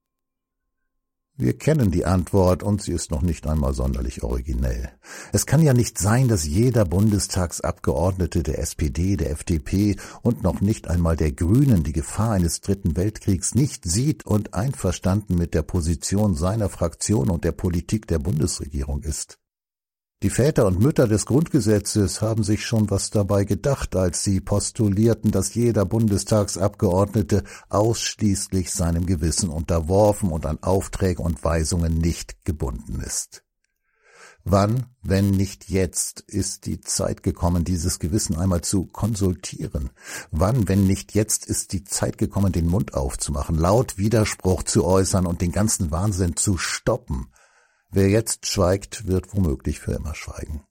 Wir 1.39 1.55
kennen 1.55 1.91
die 1.91 2.03
Antwort 2.03 2.63
und 2.63 2.81
sie 2.81 2.93
ist 2.93 3.11
noch 3.11 3.21
nicht 3.21 3.45
einmal 3.45 3.75
sonderlich 3.75 4.23
originell. 4.23 4.89
Es 5.31 5.45
kann 5.45 5.61
ja 5.61 5.75
nicht 5.75 5.99
sein, 5.99 6.27
dass 6.27 6.47
jeder 6.47 6.83
Bundestagsabgeordnete 6.83 8.41
der 8.41 8.57
SPD, 8.57 9.17
der 9.17 9.29
FDP 9.29 9.97
und 10.23 10.41
noch 10.41 10.61
nicht 10.61 10.87
einmal 10.87 11.15
der 11.15 11.31
Grünen 11.31 11.83
die 11.83 11.93
Gefahr 11.93 12.31
eines 12.31 12.61
dritten 12.61 12.97
Weltkriegs 12.97 13.53
nicht 13.53 13.85
sieht 13.85 14.25
und 14.25 14.55
einverstanden 14.55 15.37
mit 15.37 15.53
der 15.53 15.61
Position 15.61 16.33
seiner 16.33 16.69
Fraktion 16.69 17.29
und 17.29 17.43
der 17.43 17.51
Politik 17.51 18.07
der 18.07 18.17
Bundesregierung 18.17 19.03
ist. 19.03 19.37
Die 20.23 20.31
Väter 20.31 20.65
und 20.65 20.79
Mütter 20.79 21.07
des 21.07 21.27
Grundgesetzes 21.27 22.23
haben 22.23 22.41
sich 22.41 22.65
schon 22.65 22.89
was 22.89 23.11
dabei 23.11 23.43
gedacht, 23.43 23.95
als 23.95 24.23
sie 24.23 24.41
postulierten, 24.41 25.29
dass 25.29 25.53
jeder 25.53 25.85
Bundestagsabgeordnete 25.85 27.43
ausschließlich 27.69 28.71
seinem 28.71 29.05
Gewissen 29.05 29.49
unterworfen 29.49 30.31
und 30.31 30.47
an 30.47 30.57
Aufträge 30.63 31.21
und 31.21 31.43
Weisungen 31.43 31.99
nicht 31.99 32.43
gebunden 32.45 32.99
ist. 32.99 33.43
Wann, 34.43 34.87
wenn 35.03 35.29
nicht 35.29 35.69
jetzt, 35.69 36.21
ist 36.21 36.65
die 36.65 36.81
Zeit 36.81 37.21
gekommen, 37.21 37.63
dieses 37.63 37.99
Gewissen 37.99 38.35
einmal 38.37 38.61
zu 38.61 38.87
konsultieren? 38.87 39.91
Wann, 40.31 40.67
wenn 40.67 40.87
nicht 40.87 41.13
jetzt, 41.13 41.45
ist 41.45 41.73
die 41.73 41.83
Zeit 41.83 42.17
gekommen, 42.17 42.51
den 42.51 42.65
Mund 42.65 42.95
aufzumachen, 42.95 43.55
laut 43.55 43.99
Widerspruch 43.99 44.63
zu 44.63 44.83
äußern 44.83 45.27
und 45.27 45.41
den 45.41 45.51
ganzen 45.51 45.91
Wahnsinn 45.91 46.35
zu 46.35 46.57
stoppen? 46.57 47.27
Wer 47.89 48.09
jetzt 48.09 48.47
schweigt, 48.47 49.07
wird 49.07 49.33
womöglich 49.33 49.79
für 49.79 49.93
immer 49.93 50.15
schweigen. 50.15 50.63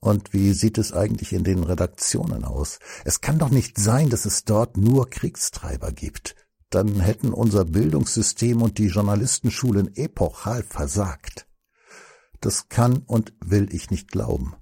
Und 0.00 0.32
wie 0.32 0.52
sieht 0.52 0.78
es 0.78 0.92
eigentlich 0.92 1.32
in 1.32 1.44
den 1.44 1.62
Redaktionen 1.62 2.44
aus? 2.44 2.78
Es 3.04 3.20
kann 3.20 3.38
doch 3.38 3.50
nicht 3.50 3.78
sein, 3.78 4.08
dass 4.08 4.24
es 4.24 4.44
dort 4.44 4.76
nur 4.76 5.10
Kriegstreiber 5.10 5.92
gibt. 5.92 6.36
Dann 6.70 7.00
hätten 7.00 7.32
unser 7.32 7.64
Bildungssystem 7.64 8.62
und 8.62 8.78
die 8.78 8.86
Journalistenschulen 8.86 9.94
epochal 9.96 10.62
versagt. 10.62 11.46
Das 12.40 12.68
kann 12.68 12.98
und 12.98 13.34
will 13.44 13.74
ich 13.74 13.90
nicht 13.90 14.10
glauben 14.10 14.54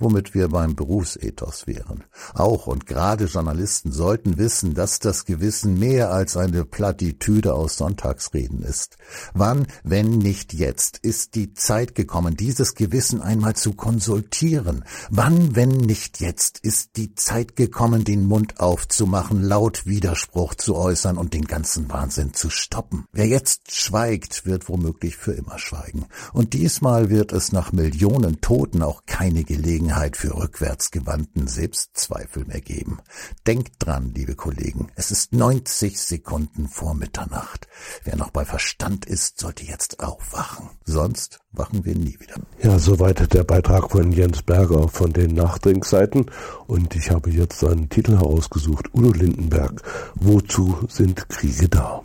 womit 0.00 0.34
wir 0.34 0.48
beim 0.48 0.74
Berufsethos 0.74 1.66
wären. 1.66 2.04
Auch 2.34 2.66
und 2.66 2.86
gerade 2.86 3.26
Journalisten 3.26 3.92
sollten 3.92 4.38
wissen, 4.38 4.74
dass 4.74 4.98
das 4.98 5.24
Gewissen 5.24 5.78
mehr 5.78 6.10
als 6.10 6.36
eine 6.36 6.64
Plattitüde 6.64 7.54
aus 7.54 7.76
Sonntagsreden 7.76 8.62
ist. 8.62 8.96
Wann, 9.34 9.66
wenn 9.84 10.18
nicht 10.18 10.54
jetzt, 10.54 10.98
ist 10.98 11.34
die 11.34 11.52
Zeit 11.54 11.94
gekommen, 11.94 12.36
dieses 12.36 12.74
Gewissen 12.74 13.20
einmal 13.20 13.54
zu 13.54 13.74
konsultieren? 13.74 14.84
Wann, 15.10 15.54
wenn 15.54 15.68
nicht 15.68 16.20
jetzt, 16.20 16.58
ist 16.58 16.96
die 16.96 17.14
Zeit 17.14 17.56
gekommen, 17.56 18.04
den 18.04 18.26
Mund 18.26 18.60
aufzumachen, 18.60 19.42
laut 19.42 19.86
Widerspruch 19.86 20.54
zu 20.54 20.76
äußern 20.76 21.18
und 21.18 21.34
den 21.34 21.44
ganzen 21.44 21.88
Wahnsinn 21.90 22.32
zu 22.34 22.48
stoppen? 22.50 23.04
Wer 23.12 23.26
jetzt 23.26 23.72
schweigt, 23.74 24.46
wird 24.46 24.68
womöglich 24.68 25.16
für 25.16 25.32
immer 25.32 25.58
schweigen. 25.58 26.06
Und 26.32 26.54
diesmal 26.54 27.10
wird 27.10 27.32
es 27.32 27.52
nach 27.52 27.72
Millionen 27.72 28.40
Toten 28.40 28.82
auch 28.82 29.04
keine 29.06 29.44
Gelegenheit 29.44 29.89
Gelegenheit 29.90 30.16
für 30.16 30.36
rückwärtsgewandten 30.36 31.48
Selbstzweifel 31.48 32.44
mehr 32.44 32.60
geben. 32.60 32.98
Denkt 33.44 33.72
dran, 33.80 34.12
liebe 34.14 34.36
Kollegen, 34.36 34.92
es 34.94 35.10
ist 35.10 35.32
90 35.32 36.00
Sekunden 36.00 36.68
vor 36.68 36.94
Mitternacht. 36.94 37.66
Wer 38.04 38.14
noch 38.14 38.30
bei 38.30 38.44
Verstand 38.44 39.04
ist, 39.04 39.40
sollte 39.40 39.64
jetzt 39.64 39.98
aufwachen. 39.98 40.70
Sonst 40.84 41.40
wachen 41.50 41.84
wir 41.84 41.96
nie 41.96 42.16
wieder. 42.20 42.36
Ja, 42.62 42.78
soweit 42.78 43.34
der 43.34 43.42
Beitrag 43.42 43.90
von 43.90 44.12
Jens 44.12 44.42
Berger 44.42 44.86
von 44.86 45.12
den 45.12 45.34
Nachdenkseiten. 45.34 46.30
Und 46.68 46.94
ich 46.94 47.10
habe 47.10 47.30
jetzt 47.30 47.58
seinen 47.58 47.88
Titel 47.88 48.16
herausgesucht, 48.16 48.94
Udo 48.94 49.10
Lindenberg. 49.10 49.82
Wozu 50.14 50.86
sind 50.88 51.28
Kriege 51.28 51.68
da? 51.68 52.04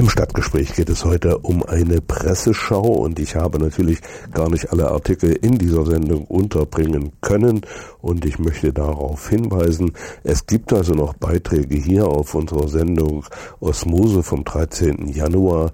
Im 0.00 0.08
Stadtgespräch 0.08 0.72
geht 0.72 0.88
es 0.88 1.04
heute 1.04 1.36
um 1.40 1.62
eine 1.62 2.00
Presseschau 2.00 2.86
und 2.86 3.18
ich 3.18 3.36
habe 3.36 3.58
natürlich 3.58 3.98
gar 4.32 4.48
nicht 4.48 4.72
alle 4.72 4.90
Artikel 4.90 5.30
in 5.30 5.58
dieser 5.58 5.84
Sendung 5.84 6.24
unterbringen 6.24 7.12
können 7.20 7.60
und 8.00 8.24
ich 8.24 8.38
möchte 8.38 8.72
darauf 8.72 9.28
hinweisen, 9.28 9.92
es 10.24 10.46
gibt 10.46 10.72
also 10.72 10.94
noch 10.94 11.12
Beiträge 11.12 11.76
hier 11.76 12.08
auf 12.08 12.34
unserer 12.34 12.68
Sendung 12.68 13.26
Osmose 13.60 14.22
vom 14.22 14.42
13. 14.42 15.06
Januar 15.08 15.70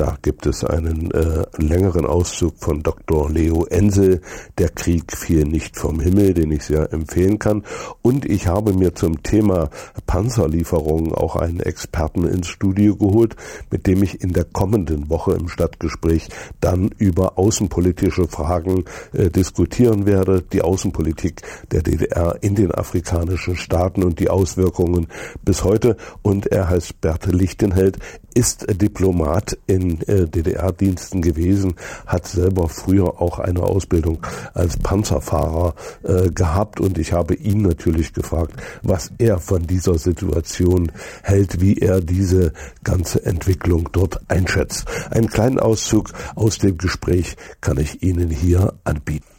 da 0.00 0.16
gibt 0.22 0.46
es 0.46 0.64
einen 0.64 1.10
äh, 1.10 1.44
längeren 1.58 2.06
Auszug 2.06 2.54
von 2.56 2.82
Dr. 2.82 3.28
Leo 3.28 3.66
Ensel, 3.66 4.22
Der 4.56 4.70
Krieg 4.70 5.14
fiel 5.14 5.44
nicht 5.44 5.76
vom 5.76 6.00
Himmel, 6.00 6.32
den 6.32 6.50
ich 6.52 6.64
sehr 6.64 6.90
empfehlen 6.90 7.38
kann. 7.38 7.64
Und 8.00 8.24
ich 8.24 8.46
habe 8.46 8.72
mir 8.72 8.94
zum 8.94 9.22
Thema 9.22 9.68
Panzerlieferungen 10.06 11.12
auch 11.14 11.36
einen 11.36 11.60
Experten 11.60 12.24
ins 12.24 12.46
Studio 12.46 12.96
geholt, 12.96 13.36
mit 13.70 13.86
dem 13.86 14.02
ich 14.02 14.22
in 14.22 14.32
der 14.32 14.44
kommenden 14.44 15.10
Woche 15.10 15.34
im 15.34 15.48
Stadtgespräch 15.48 16.28
dann 16.62 16.88
über 16.96 17.38
außenpolitische 17.38 18.26
Fragen 18.26 18.86
äh, 19.12 19.28
diskutieren 19.28 20.06
werde. 20.06 20.40
Die 20.40 20.62
Außenpolitik 20.62 21.42
der 21.72 21.82
DDR 21.82 22.38
in 22.40 22.54
den 22.54 22.72
afrikanischen 22.72 23.54
Staaten 23.54 24.02
und 24.02 24.18
die 24.18 24.30
Auswirkungen 24.30 25.08
bis 25.44 25.62
heute. 25.62 25.98
Und 26.22 26.46
er 26.46 26.70
heißt 26.70 27.02
Bert 27.02 27.26
Lichtenheld 27.26 27.98
ist 28.34 28.66
Diplomat 28.80 29.58
in 29.66 29.89
äh, 30.06 30.26
DDR-Diensten 30.26 31.22
gewesen, 31.22 31.74
hat 32.06 32.26
selber 32.26 32.68
früher 32.68 33.20
auch 33.20 33.38
eine 33.38 33.62
Ausbildung 33.62 34.18
als 34.54 34.76
Panzerfahrer 34.76 35.74
äh, 36.02 36.30
gehabt 36.30 36.80
und 36.80 36.98
ich 36.98 37.12
habe 37.12 37.34
ihn 37.34 37.62
natürlich 37.62 38.12
gefragt, 38.12 38.54
was 38.82 39.10
er 39.18 39.38
von 39.38 39.66
dieser 39.66 39.98
Situation 39.98 40.92
hält, 41.22 41.60
wie 41.60 41.78
er 41.78 42.00
diese 42.00 42.52
ganze 42.84 43.24
Entwicklung 43.24 43.88
dort 43.92 44.20
einschätzt. 44.28 44.86
Einen 45.10 45.28
kleinen 45.28 45.58
Auszug 45.58 46.12
aus 46.34 46.58
dem 46.58 46.78
Gespräch 46.78 47.36
kann 47.60 47.78
ich 47.78 48.02
Ihnen 48.02 48.30
hier 48.30 48.74
anbieten. 48.84 49.29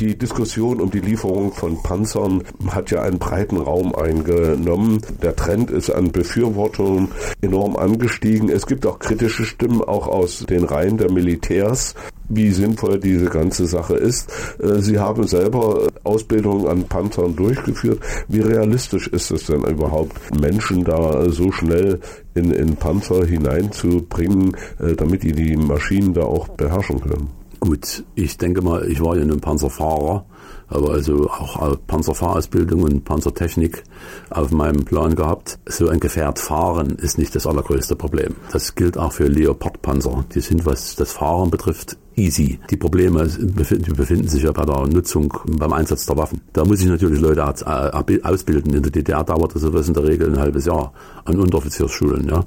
Die 0.00 0.18
Diskussion 0.18 0.80
um 0.80 0.90
die 0.90 1.00
Lieferung 1.00 1.52
von 1.52 1.80
Panzern 1.80 2.42
hat 2.68 2.90
ja 2.90 3.02
einen 3.02 3.20
breiten 3.20 3.58
Raum 3.58 3.94
eingenommen. 3.94 5.00
Der 5.22 5.36
Trend 5.36 5.70
ist 5.70 5.90
an 5.90 6.10
Befürwortungen 6.10 7.08
enorm 7.40 7.76
angestiegen. 7.76 8.48
Es 8.48 8.66
gibt 8.66 8.84
auch 8.84 8.98
kritische 8.98 9.44
Stimmen, 9.44 9.80
auch 9.80 10.08
aus 10.08 10.44
den 10.48 10.64
Reihen 10.64 10.96
der 10.96 11.12
Militärs, 11.12 11.94
wie 12.28 12.50
sinnvoll 12.50 12.98
diese 12.98 13.26
ganze 13.26 13.66
Sache 13.66 13.94
ist. 13.94 14.32
Äh, 14.60 14.80
Sie 14.80 14.98
haben 14.98 15.26
selber 15.28 15.86
Ausbildungen 16.02 16.66
an 16.66 16.84
Panzern 16.84 17.36
durchgeführt. 17.36 18.00
Wie 18.26 18.40
realistisch 18.40 19.06
ist 19.06 19.30
es 19.30 19.46
denn 19.46 19.62
überhaupt, 19.62 20.16
Menschen 20.40 20.82
da 20.82 21.30
so 21.30 21.52
schnell 21.52 22.00
in, 22.34 22.50
in 22.50 22.74
Panzer 22.76 23.24
hineinzubringen, 23.24 24.56
äh, 24.80 24.96
damit 24.96 25.22
die 25.22 25.32
die 25.32 25.56
Maschinen 25.56 26.14
da 26.14 26.22
auch 26.22 26.48
beherrschen 26.48 27.00
können? 27.00 27.41
Gut, 27.64 28.02
ich 28.16 28.38
denke 28.38 28.60
mal, 28.60 28.90
ich 28.90 29.00
war 29.00 29.16
ja 29.16 29.24
nun 29.24 29.40
Panzerfahrer, 29.40 30.26
habe 30.68 30.90
also 30.90 31.30
auch 31.30 31.76
Panzerfahrausbildung 31.86 32.82
und 32.82 33.04
Panzertechnik 33.04 33.84
auf 34.30 34.50
meinem 34.50 34.84
Plan 34.84 35.14
gehabt. 35.14 35.60
So 35.66 35.86
ein 35.88 36.00
Gefährt 36.00 36.40
fahren 36.40 36.96
ist 37.00 37.18
nicht 37.18 37.36
das 37.36 37.46
allergrößte 37.46 37.94
Problem. 37.94 38.34
Das 38.50 38.74
gilt 38.74 38.98
auch 38.98 39.12
für 39.12 39.28
Leopardpanzer. 39.28 40.24
Die 40.34 40.40
sind, 40.40 40.66
was 40.66 40.96
das 40.96 41.12
Fahren 41.12 41.50
betrifft, 41.50 41.98
easy. 42.16 42.58
Die 42.70 42.76
Probleme 42.76 43.24
befinden, 43.24 44.28
sich 44.28 44.42
ja 44.42 44.52
bei 44.52 44.64
der 44.64 44.86
Nutzung, 44.86 45.32
beim 45.46 45.72
Einsatz 45.72 46.06
der 46.06 46.16
Waffen. 46.16 46.40
Da 46.52 46.64
muss 46.64 46.80
ich 46.80 46.86
natürlich 46.86 47.20
Leute 47.20 47.40
äh, 47.40 48.20
ausbilden. 48.22 48.74
In 48.74 48.82
der 48.82 48.92
DDR 48.92 49.24
dauerte 49.24 49.58
sowas 49.58 49.88
in 49.88 49.94
der 49.94 50.04
Regel 50.04 50.30
ein 50.30 50.38
halbes 50.38 50.66
Jahr 50.66 50.92
an 51.24 51.38
Unteroffiziersschulen. 51.38 52.28
Ja. 52.28 52.44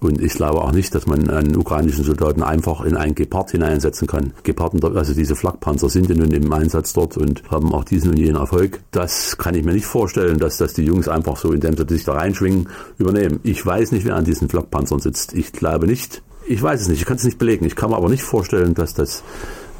Und 0.00 0.20
ich 0.20 0.34
glaube 0.34 0.60
auch 0.60 0.72
nicht, 0.72 0.94
dass 0.94 1.06
man 1.06 1.28
einen 1.30 1.56
ukrainischen 1.56 2.04
Soldaten 2.04 2.42
einfach 2.42 2.84
in 2.84 2.96
ein 2.96 3.14
Gepard 3.14 3.50
hineinsetzen 3.50 4.06
kann. 4.06 4.32
Geparden, 4.42 4.82
also 4.96 5.14
diese 5.14 5.36
Flakpanzer 5.36 5.88
sind 5.88 6.08
ja 6.08 6.16
nun 6.16 6.30
im 6.30 6.52
Einsatz 6.52 6.92
dort 6.92 7.16
und 7.16 7.42
haben 7.50 7.72
auch 7.72 7.84
diesen 7.84 8.10
und 8.10 8.18
jenen 8.18 8.36
Erfolg. 8.36 8.80
Das 8.90 9.38
kann 9.38 9.54
ich 9.54 9.64
mir 9.64 9.72
nicht 9.72 9.86
vorstellen, 9.86 10.38
dass 10.38 10.58
das 10.58 10.74
die 10.74 10.84
Jungs 10.84 11.08
einfach 11.08 11.36
so, 11.36 11.52
indem 11.52 11.76
sie 11.76 11.84
sich 11.88 12.04
da 12.04 12.14
reinschwingen, 12.14 12.68
übernehmen. 12.98 13.40
Ich 13.42 13.64
weiß 13.64 13.92
nicht, 13.92 14.04
wer 14.04 14.16
an 14.16 14.24
diesen 14.24 14.48
Flakpanzern 14.48 15.00
sitzt. 15.00 15.32
Ich 15.34 15.52
glaube 15.52 15.86
nicht. 15.86 16.22
Ich 16.48 16.62
weiß 16.62 16.82
es 16.82 16.88
nicht, 16.88 17.00
ich 17.00 17.06
kann 17.06 17.16
es 17.16 17.24
nicht 17.24 17.38
belegen. 17.38 17.64
Ich 17.64 17.74
kann 17.74 17.90
mir 17.90 17.96
aber 17.96 18.08
nicht 18.08 18.22
vorstellen, 18.22 18.74
dass 18.74 18.94
das 18.94 19.24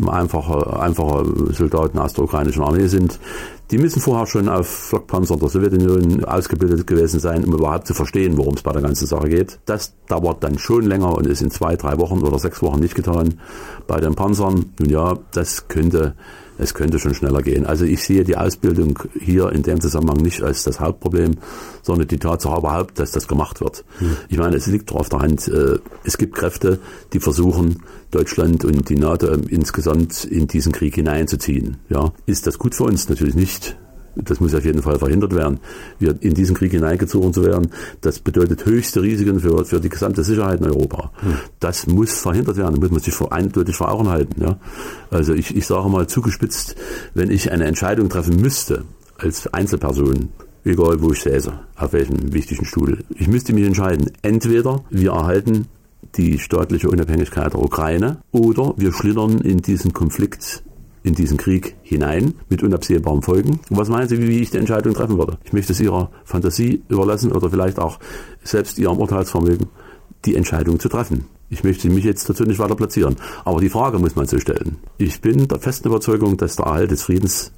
einfache, 0.04 0.78
einfache 0.78 1.52
Soldaten 1.52 1.98
aus 1.98 2.12
der 2.12 2.24
ukrainischen 2.24 2.62
Armee 2.62 2.86
sind. 2.88 3.18
Die 3.70 3.78
müssen 3.78 4.00
vorher 4.00 4.26
schon 4.26 4.48
auf 4.48 4.66
Flakpanzer 4.66 5.36
der 5.36 5.48
Sowjetunion 5.48 6.24
ausgebildet 6.24 6.86
gewesen 6.86 7.18
sein, 7.18 7.44
um 7.44 7.54
überhaupt 7.54 7.86
zu 7.86 7.94
verstehen, 7.94 8.36
worum 8.36 8.54
es 8.54 8.62
bei 8.62 8.72
der 8.72 8.82
ganzen 8.82 9.06
Sache 9.06 9.28
geht. 9.28 9.58
Das 9.64 9.94
dauert 10.08 10.44
dann 10.44 10.58
schon 10.58 10.84
länger 10.84 11.16
und 11.16 11.26
ist 11.26 11.42
in 11.42 11.50
zwei, 11.50 11.76
drei 11.76 11.98
Wochen 11.98 12.20
oder 12.20 12.38
sechs 12.38 12.62
Wochen 12.62 12.80
nicht 12.80 12.94
getan. 12.94 13.40
Bei 13.86 13.98
den 13.98 14.14
Panzern, 14.14 14.66
nun 14.78 14.88
ja, 14.88 15.18
das 15.32 15.68
könnte 15.68 16.14
es 16.58 16.74
könnte 16.74 16.98
schon 16.98 17.14
schneller 17.14 17.42
gehen. 17.42 17.66
Also 17.66 17.84
ich 17.84 18.02
sehe 18.02 18.24
die 18.24 18.36
Ausbildung 18.36 18.98
hier 19.18 19.50
in 19.52 19.62
dem 19.62 19.80
Zusammenhang 19.80 20.18
nicht 20.18 20.42
als 20.42 20.64
das 20.64 20.80
Hauptproblem, 20.80 21.36
sondern 21.82 22.08
die 22.08 22.18
Tatsache 22.18 22.58
überhaupt, 22.58 22.98
dass 22.98 23.12
das 23.12 23.28
gemacht 23.28 23.60
wird. 23.60 23.84
Hm. 23.98 24.16
Ich 24.28 24.38
meine, 24.38 24.56
es 24.56 24.66
liegt 24.66 24.90
doch 24.90 24.96
auf 24.96 25.08
der 25.08 25.20
Hand, 25.20 25.48
äh, 25.48 25.78
es 26.04 26.18
gibt 26.18 26.34
Kräfte, 26.34 26.78
die 27.12 27.20
versuchen, 27.20 27.82
Deutschland 28.10 28.64
und 28.64 28.88
die 28.88 28.96
NATO 28.96 29.26
insgesamt 29.26 30.24
in 30.24 30.46
diesen 30.46 30.72
Krieg 30.72 30.94
hineinzuziehen. 30.94 31.78
Ja, 31.88 32.12
ist 32.26 32.46
das 32.46 32.58
gut 32.58 32.74
für 32.74 32.84
uns? 32.84 33.08
Natürlich 33.08 33.34
nicht. 33.34 33.76
Das 34.16 34.40
muss 34.40 34.54
auf 34.54 34.64
jeden 34.64 34.82
Fall 34.82 34.98
verhindert 34.98 35.34
werden. 35.34 35.60
Wir 35.98 36.16
in 36.20 36.34
diesen 36.34 36.56
Krieg 36.56 36.72
hineingezogen 36.72 37.32
zu 37.32 37.44
werden, 37.44 37.68
das 38.00 38.18
bedeutet 38.18 38.64
höchste 38.64 39.02
Risiken 39.02 39.40
für, 39.40 39.64
für 39.64 39.80
die 39.80 39.88
gesamte 39.88 40.24
Sicherheit 40.24 40.60
in 40.60 40.66
Europa. 40.66 41.12
Das 41.60 41.86
muss 41.86 42.18
verhindert 42.18 42.56
werden, 42.56 42.80
muss 42.80 42.90
man 42.90 43.00
sich 43.00 43.14
vor, 43.14 43.32
eindeutig 43.32 43.76
vor 43.76 43.90
Augen 43.90 44.08
halten. 44.08 44.42
Ja? 44.42 44.58
Also 45.10 45.34
ich, 45.34 45.56
ich 45.56 45.66
sage 45.66 45.88
mal 45.88 46.06
zugespitzt, 46.06 46.76
wenn 47.14 47.30
ich 47.30 47.52
eine 47.52 47.64
Entscheidung 47.64 48.08
treffen 48.08 48.40
müsste, 48.40 48.84
als 49.18 49.46
Einzelperson, 49.52 50.30
egal 50.64 51.00
wo 51.00 51.12
ich 51.12 51.22
säße, 51.22 51.52
auf 51.76 51.92
welchem 51.92 52.32
wichtigen 52.32 52.64
Stuhl, 52.64 53.04
ich 53.14 53.28
müsste 53.28 53.52
mich 53.52 53.64
entscheiden, 53.64 54.10
entweder 54.22 54.84
wir 54.90 55.12
erhalten 55.12 55.66
die 56.16 56.38
staatliche 56.38 56.88
Unabhängigkeit 56.88 57.52
der 57.52 57.60
Ukraine 57.60 58.18
oder 58.32 58.74
wir 58.76 58.92
schlittern 58.92 59.38
in 59.40 59.58
diesen 59.58 59.92
Konflikt 59.92 60.62
in 61.06 61.14
diesen 61.14 61.36
Krieg 61.36 61.76
hinein 61.82 62.34
mit 62.48 62.62
unabsehbaren 62.64 63.22
Folgen. 63.22 63.60
Und 63.70 63.76
was 63.76 63.88
meinen 63.88 64.08
Sie, 64.08 64.20
wie 64.20 64.40
ich 64.40 64.50
die 64.50 64.58
Entscheidung 64.58 64.92
treffen 64.92 65.16
würde? 65.16 65.38
Ich 65.44 65.52
möchte 65.52 65.72
es 65.72 65.80
Ihrer 65.80 66.10
Fantasie 66.24 66.82
überlassen 66.88 67.30
oder 67.30 67.48
vielleicht 67.48 67.78
auch 67.78 68.00
selbst 68.42 68.78
Ihrem 68.78 68.98
Urteilsvermögen, 68.98 69.68
die 70.24 70.34
Entscheidung 70.34 70.80
zu 70.80 70.88
treffen. 70.88 71.26
Ich 71.48 71.62
möchte 71.62 71.88
mich 71.88 72.04
jetzt 72.04 72.28
dazu 72.28 72.42
nicht 72.42 72.58
weiter 72.58 72.74
platzieren. 72.74 73.16
Aber 73.44 73.60
die 73.60 73.68
Frage 73.68 74.00
muss 74.00 74.16
man 74.16 74.26
so 74.26 74.40
stellen. 74.40 74.78
Ich 74.98 75.20
bin 75.20 75.46
der 75.46 75.60
festen 75.60 75.88
Überzeugung, 75.88 76.36
dass 76.36 76.56
der 76.56 76.66
Erhalt 76.66 76.90
des 76.90 77.04
Friedens 77.04 77.52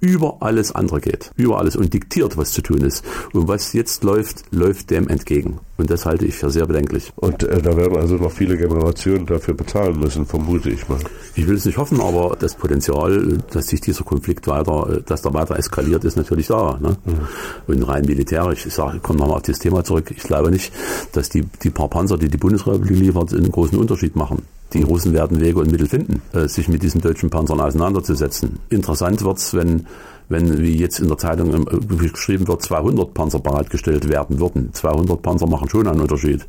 über 0.00 0.38
alles 0.40 0.74
andere 0.74 1.00
geht. 1.00 1.32
Über 1.36 1.58
alles 1.58 1.76
und 1.76 1.92
diktiert, 1.92 2.38
was 2.38 2.52
zu 2.52 2.62
tun 2.62 2.78
ist. 2.78 3.04
Und 3.34 3.46
was 3.46 3.74
jetzt 3.74 4.04
läuft, 4.04 4.44
läuft 4.52 4.90
dem 4.90 5.08
entgegen. 5.08 5.58
Und 5.78 5.90
das 5.90 6.06
halte 6.06 6.24
ich 6.24 6.36
für 6.36 6.50
sehr 6.50 6.66
bedenklich. 6.66 7.12
Und 7.16 7.42
äh, 7.42 7.60
da 7.60 7.76
werden 7.76 7.96
also 7.96 8.16
noch 8.16 8.32
viele 8.32 8.56
Generationen 8.56 9.26
dafür 9.26 9.54
bezahlen 9.54 9.98
müssen, 9.98 10.24
vermute 10.24 10.70
ich 10.70 10.88
mal. 10.88 10.98
Ich 11.34 11.46
will 11.46 11.56
es 11.56 11.64
nicht 11.64 11.76
hoffen, 11.76 12.00
aber 12.00 12.36
das 12.38 12.54
Potenzial, 12.54 13.38
dass 13.50 13.68
sich 13.68 13.80
dieser 13.80 14.04
Konflikt 14.04 14.46
weiter, 14.46 15.00
dass 15.04 15.22
der 15.22 15.34
weiter 15.34 15.58
eskaliert, 15.58 16.04
ist 16.04 16.16
natürlich 16.16 16.46
da. 16.46 16.78
Ne? 16.80 16.96
Mhm. 17.04 17.74
Und 17.74 17.82
rein 17.82 18.06
militärisch, 18.06 18.66
ich 18.66 18.74
sage, 18.74 18.96
ich 18.96 19.02
komme 19.02 19.18
nochmal 19.18 19.36
auf 19.36 19.42
das 19.42 19.58
Thema 19.58 19.84
zurück, 19.84 20.10
ich 20.10 20.22
glaube 20.22 20.50
nicht, 20.50 20.72
dass 21.12 21.28
die, 21.28 21.44
die 21.62 21.70
paar 21.70 21.88
Panzer, 21.88 22.16
die 22.16 22.28
die 22.28 22.38
Bundesrepublik 22.38 22.98
liefert, 22.98 23.34
einen 23.34 23.52
großen 23.52 23.78
Unterschied 23.78 24.16
machen. 24.16 24.42
Die 24.72 24.82
Russen 24.82 25.12
werden 25.12 25.40
Wege 25.40 25.60
und 25.60 25.70
Mittel 25.70 25.86
finden, 25.86 26.22
äh, 26.32 26.48
sich 26.48 26.68
mit 26.68 26.82
diesen 26.82 27.00
deutschen 27.00 27.30
Panzern 27.30 27.60
auseinanderzusetzen. 27.60 28.58
Interessant 28.68 29.22
wird's, 29.22 29.54
wenn 29.54 29.86
wenn, 30.28 30.58
wie 30.58 30.76
jetzt 30.76 30.98
in 30.98 31.08
der 31.08 31.18
Zeitung 31.18 31.66
äh, 31.66 31.96
geschrieben 31.96 32.48
wird, 32.48 32.62
200 32.62 33.14
Panzer 33.14 33.38
bereitgestellt 33.38 34.08
werden 34.08 34.40
würden. 34.40 34.72
200 34.72 35.22
Panzer 35.22 35.46
machen 35.46 35.68
schon 35.68 35.86
einen 35.86 36.00
Unterschied. 36.00 36.46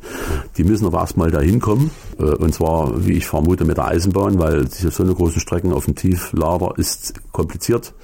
Die 0.56 0.64
müssen 0.64 0.86
aber 0.86 0.98
erstmal 1.00 1.30
dahin 1.30 1.60
kommen, 1.60 1.90
äh, 2.18 2.22
und 2.22 2.54
zwar, 2.54 3.06
wie 3.06 3.12
ich 3.12 3.26
vermute, 3.26 3.64
mit 3.64 3.76
der 3.76 3.86
Eisenbahn, 3.86 4.38
weil 4.38 4.68
so 4.68 5.02
eine 5.02 5.14
große 5.14 5.40
Strecken 5.40 5.72
auf 5.72 5.84
dem 5.84 5.94
Tieflader 5.94 6.74
ist 6.76 7.14
kompliziert. 7.32 7.94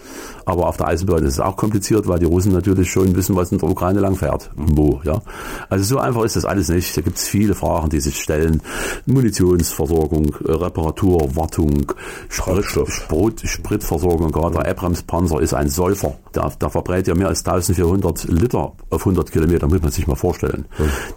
Aber 0.46 0.68
auf 0.68 0.76
der 0.76 0.88
Eisenbahn 0.88 1.24
ist 1.24 1.34
es 1.34 1.40
auch 1.40 1.56
kompliziert, 1.56 2.06
weil 2.06 2.18
die 2.18 2.26
Russen 2.26 2.52
natürlich 2.52 2.90
schon 2.90 3.14
wissen, 3.16 3.36
was 3.36 3.52
in 3.52 3.58
der 3.58 3.68
Ukraine 3.68 4.00
langfährt. 4.00 4.50
Wo, 4.56 5.00
ja. 5.04 5.22
Also 5.68 5.84
so 5.84 5.98
einfach 5.98 6.22
ist 6.24 6.36
das 6.36 6.44
alles 6.44 6.68
nicht. 6.68 6.96
Da 6.96 7.00
gibt 7.00 7.16
es 7.16 7.28
viele 7.28 7.54
Fragen, 7.54 7.88
die 7.88 8.00
sich 8.00 8.20
stellen. 8.20 8.60
Munitionsversorgung, 9.06 10.34
äh, 10.46 10.52
Reparatur, 10.52 11.34
Wartung, 11.36 11.92
Sprit, 12.28 12.64
Sprit, 12.64 13.40
Spritversorgung. 13.44 14.30
Gerade 14.32 14.58
der 14.58 14.70
Abrams-Panzer 14.70 15.40
ist 15.40 15.54
ein 15.54 15.68
Säufer. 15.68 16.16
Der, 16.34 16.50
der 16.60 16.70
verbrät 16.70 17.06
ja 17.06 17.14
mehr 17.14 17.28
als 17.28 17.46
1400 17.46 18.24
Liter 18.24 18.72
auf 18.90 19.00
100 19.00 19.30
Kilometer, 19.30 19.66
muss 19.68 19.82
man 19.82 19.90
sich 19.90 20.06
mal 20.06 20.16
vorstellen. 20.16 20.66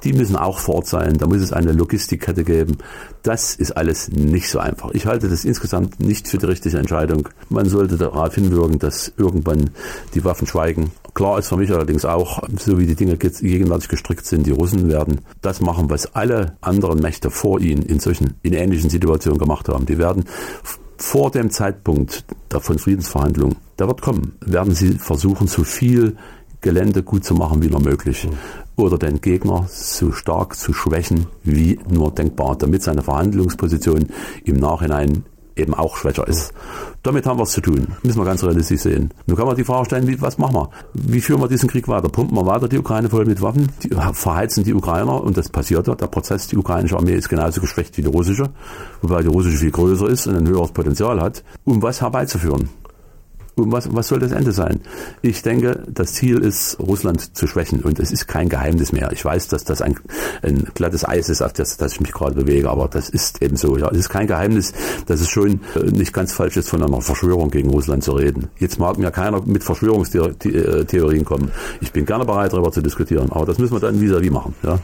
Die 0.04 0.14
müssen 0.14 0.36
auch 0.36 0.60
vor 0.60 0.76
Ort 0.76 0.88
sein. 0.88 1.18
Da 1.18 1.28
muss 1.28 1.42
es 1.42 1.52
eine 1.52 1.74
Logistikkette 1.74 2.44
geben. 2.44 2.78
Das 3.24 3.56
ist 3.56 3.72
alles 3.72 4.10
nicht 4.10 4.50
so 4.50 4.60
einfach. 4.60 4.92
Ich 4.92 5.06
halte 5.06 5.28
das 5.28 5.44
insgesamt 5.44 6.00
nicht 6.00 6.28
für 6.28 6.38
die 6.38 6.46
richtige 6.46 6.78
Entscheidung. 6.78 7.28
Man 7.50 7.68
sollte 7.68 7.98
darauf 7.98 8.36
hinwirken, 8.36 8.80
dass 8.80 9.12
irgendwann 9.18 9.72
die 10.14 10.24
Waffen 10.24 10.48
schweigen. 10.48 10.92
Klar 11.14 11.40
ist 11.40 11.50
für 11.50 11.58
mich 11.58 11.72
allerdings 11.72 12.06
auch, 12.06 12.44
so 12.58 12.78
wie 12.78 12.86
die 12.86 12.96
Dinge 12.96 13.18
gegenwärtig 13.18 13.90
gestrickt 13.90 14.26
sind, 14.26 14.46
die 14.46 14.52
Russen 14.52 14.88
werden 14.88 15.22
das 15.42 15.62
machen, 15.62 15.90
was 15.90 16.14
alle 16.16 16.58
anderen 16.62 17.00
Mächte 17.00 17.32
vor 17.32 17.60
ihnen 17.60 17.82
in 17.82 18.00
solchen, 18.00 18.36
in 18.44 18.54
ähnlichen 18.54 18.90
Situationen 18.90 19.40
gemacht 19.40 19.68
haben. 19.68 19.86
Die 19.86 19.98
werden 19.98 20.26
vor 20.98 21.32
dem 21.32 21.50
Zeitpunkt 21.50 22.26
der 22.52 22.60
von 22.60 22.80
Friedensverhandlungen, 22.80 23.58
der 23.80 23.88
wird 23.88 24.02
kommen, 24.02 24.34
werden 24.42 24.74
sie 24.74 24.94
versuchen, 24.94 25.48
so 25.48 25.64
viel 25.64 26.18
Gelände 26.62 27.04
gut 27.04 27.24
zu 27.24 27.34
machen 27.34 27.62
wie 27.62 27.70
nur 27.70 27.82
möglich. 27.82 28.26
Mhm. 28.26 28.34
Oder 28.76 28.98
den 28.98 29.22
Gegner 29.22 29.66
so 29.70 30.12
stark 30.12 30.56
zu 30.56 30.74
schwächen 30.74 31.28
wie 31.44 31.80
nur 31.90 32.12
denkbar, 32.12 32.56
damit 32.58 32.84
seine 32.84 33.02
Verhandlungsposition 33.02 34.08
im 34.44 34.58
Nachhinein 34.58 35.24
eben 35.58 35.74
auch 35.74 35.98
schwächer 35.98 36.28
ist. 36.28 36.54
Damit 37.04 37.26
haben 37.26 37.40
wir 37.40 37.44
es 37.44 37.52
zu 37.52 37.62
tun. 37.62 37.88
Müssen 38.04 38.20
wir 38.20 38.26
ganz 38.26 38.44
realistisch 38.44 38.82
sehen. 38.82 39.14
Nun 39.26 39.38
kann 39.38 39.46
man 39.46 39.56
die 39.56 39.64
Frage 39.64 39.86
stellen, 39.86 40.08
wie, 40.08 40.20
was 40.22 40.38
machen 40.38 40.56
wir? 40.56 40.70
Wie 40.94 41.22
führen 41.22 41.42
wir 41.42 41.48
diesen 41.48 41.70
Krieg 41.70 41.88
weiter? 41.88 42.10
Pumpen 42.10 42.36
wir 42.36 42.46
weiter 42.46 42.68
die 42.68 42.78
Ukraine 42.78 43.10
voll 43.10 43.26
mit 43.26 43.42
Waffen? 43.42 43.68
Die, 43.84 43.90
verheizen 44.14 44.64
die 44.64 44.74
Ukrainer 44.74 45.24
und 45.24 45.38
das 45.38 45.50
passiert 45.50 45.88
ja. 45.88 45.96
Der 45.96 46.08
Prozess, 46.08 46.48
die 46.48 46.58
ukrainische 46.58 46.98
Armee 46.98 47.16
ist 47.16 47.30
genauso 47.30 47.62
geschwächt 47.62 47.98
wie 47.98 48.02
die 48.02 48.10
russische, 48.10 48.50
wobei 49.02 49.22
die 49.22 49.28
russische 49.28 49.58
viel 49.58 49.72
größer 49.72 50.08
ist 50.08 50.28
und 50.28 50.36
ein 50.36 50.48
höheres 50.48 50.72
Potenzial 50.72 51.22
hat, 51.22 51.44
um 51.66 51.82
was 51.82 52.02
herbeizuführen. 52.02 52.70
Und 53.58 53.72
was, 53.72 53.94
was 53.94 54.08
soll 54.08 54.20
das 54.20 54.32
Ende 54.32 54.52
sein? 54.52 54.82
Ich 55.24 55.42
denke, 55.42 55.84
das 55.88 56.14
Ziel 56.14 56.38
ist, 56.38 56.80
Russland 56.80 57.36
zu 57.36 57.48
schwächen. 57.48 57.82
Und 57.82 58.00
es 58.00 58.12
ist 58.12 58.28
kein 58.28 58.50
Geheimnis 58.50 58.92
mehr. 58.94 59.12
Ich 59.12 59.26
weiß, 59.26 59.48
dass 59.48 59.64
das 59.64 59.82
ein, 59.82 59.96
ein 60.44 60.68
glattes 60.76 61.04
Eis 61.04 61.28
ist, 61.30 61.42
auf 61.42 61.54
das, 61.54 61.78
das 61.78 61.94
ich 61.94 62.02
mich 62.02 62.12
gerade 62.12 62.36
bewege, 62.36 62.70
aber 62.70 62.88
das 62.88 63.10
ist 63.10 63.42
eben 63.42 63.58
so. 63.58 63.76
Ja, 63.76 63.90
es 63.90 63.98
ist 63.98 64.10
kein 64.10 64.28
Geheimnis, 64.28 64.74
dass 65.08 65.22
es 65.22 65.30
schon 65.30 65.62
äh, 65.76 65.84
nicht 65.92 66.14
ganz 66.14 66.34
falsch 66.34 66.56
ist, 66.58 66.70
von 66.70 66.84
einer 66.84 67.02
Verschwörung 67.02 67.50
gegen 67.50 67.72
Russland 67.72 68.04
zu 68.04 68.12
reden. 68.12 68.50
Jetzt 68.60 68.78
mag 68.78 69.00
mir 69.00 69.10
keiner 69.10 69.42
mit 69.42 69.64
Verschwörungstheorien 69.64 71.26
kommen. 71.26 71.52
Ich 71.82 71.92
bin 71.92 72.06
gerne 72.06 72.26
bereit, 72.26 72.54
darüber 72.54 72.72
zu 72.72 72.82
diskutieren, 72.82 73.32
aber 73.32 73.48
das 73.48 73.58
müssen 73.58 73.74
wir 73.74 73.80
dann 73.80 74.00
vis-à-vis 74.00 74.32
machen. 74.32 74.54
Ja. 74.62 74.78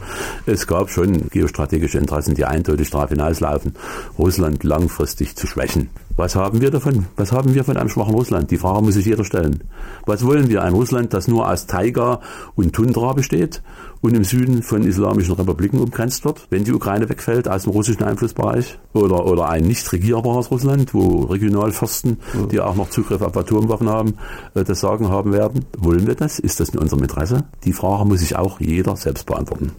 Es 0.48 0.66
gab 0.66 0.90
schon 0.90 1.30
geostrategische 1.30 2.00
Interessen, 2.00 2.34
die 2.34 2.46
eindeutig 2.46 2.90
darauf 2.90 3.10
hinauslaufen, 3.10 3.74
Russland 4.18 4.64
langfristig 4.64 5.36
zu 5.36 5.46
schwächen. 5.46 5.90
Was 6.16 6.36
haben 6.36 6.62
wir 6.62 6.70
davon? 6.70 7.08
Was 7.16 7.32
haben 7.32 7.56
wir 7.56 7.64
von 7.64 7.76
einem 7.76 7.90
schwachen 7.90 8.14
Russland? 8.14 8.52
Die 8.52 8.58
Frage 8.58 8.84
muss 8.84 8.94
sich 8.94 9.06
jeder 9.08 9.24
stellen. 9.24 9.64
Was 10.06 10.24
wollen 10.24 10.48
wir? 10.48 10.62
Ein 10.62 10.74
Russland, 10.74 11.12
das 11.12 11.28
nur 11.28 11.50
aus 11.50 11.66
Taiga 11.66 12.22
und 12.56 12.74
Tundra 12.74 13.14
besteht 13.14 13.64
und 14.02 14.14
im 14.14 14.24
Süden 14.24 14.62
von 14.62 14.84
islamischen 14.84 15.34
Republiken 15.34 15.80
umgrenzt 15.80 16.24
wird, 16.24 16.46
wenn 16.52 16.66
die 16.66 16.74
Ukraine 16.74 17.10
wegfällt 17.10 17.48
aus 17.48 17.64
dem 17.64 17.72
russischen 17.72 18.04
Einflussbereich? 18.04 18.78
Oder, 18.94 19.26
oder 19.26 19.50
ein 19.50 19.64
nicht 19.64 19.92
regierbares 19.92 20.52
Russland, 20.52 20.94
wo 20.94 21.24
Regionalfürsten, 21.24 22.18
die 22.52 22.60
auch 22.60 22.76
noch 22.76 22.92
Zugriff 22.92 23.24
auf 23.24 23.36
Atomwaffen 23.36 23.90
haben, 23.90 24.14
äh, 24.54 24.64
das 24.64 24.82
Sagen 24.82 25.10
haben 25.10 25.34
werden? 25.34 25.66
Wollen 25.80 26.06
wir 26.06 26.14
das? 26.14 26.38
Ist 26.38 26.60
das 26.60 26.70
in 26.70 26.80
unserem 26.80 27.02
Interesse? 27.02 27.46
Die 27.64 27.74
Frage 27.74 28.06
muss 28.06 28.20
sich 28.20 28.36
auch 28.36 28.60
jeder 28.60 28.96
selbst 28.96 29.26
beantworten. 29.26 29.72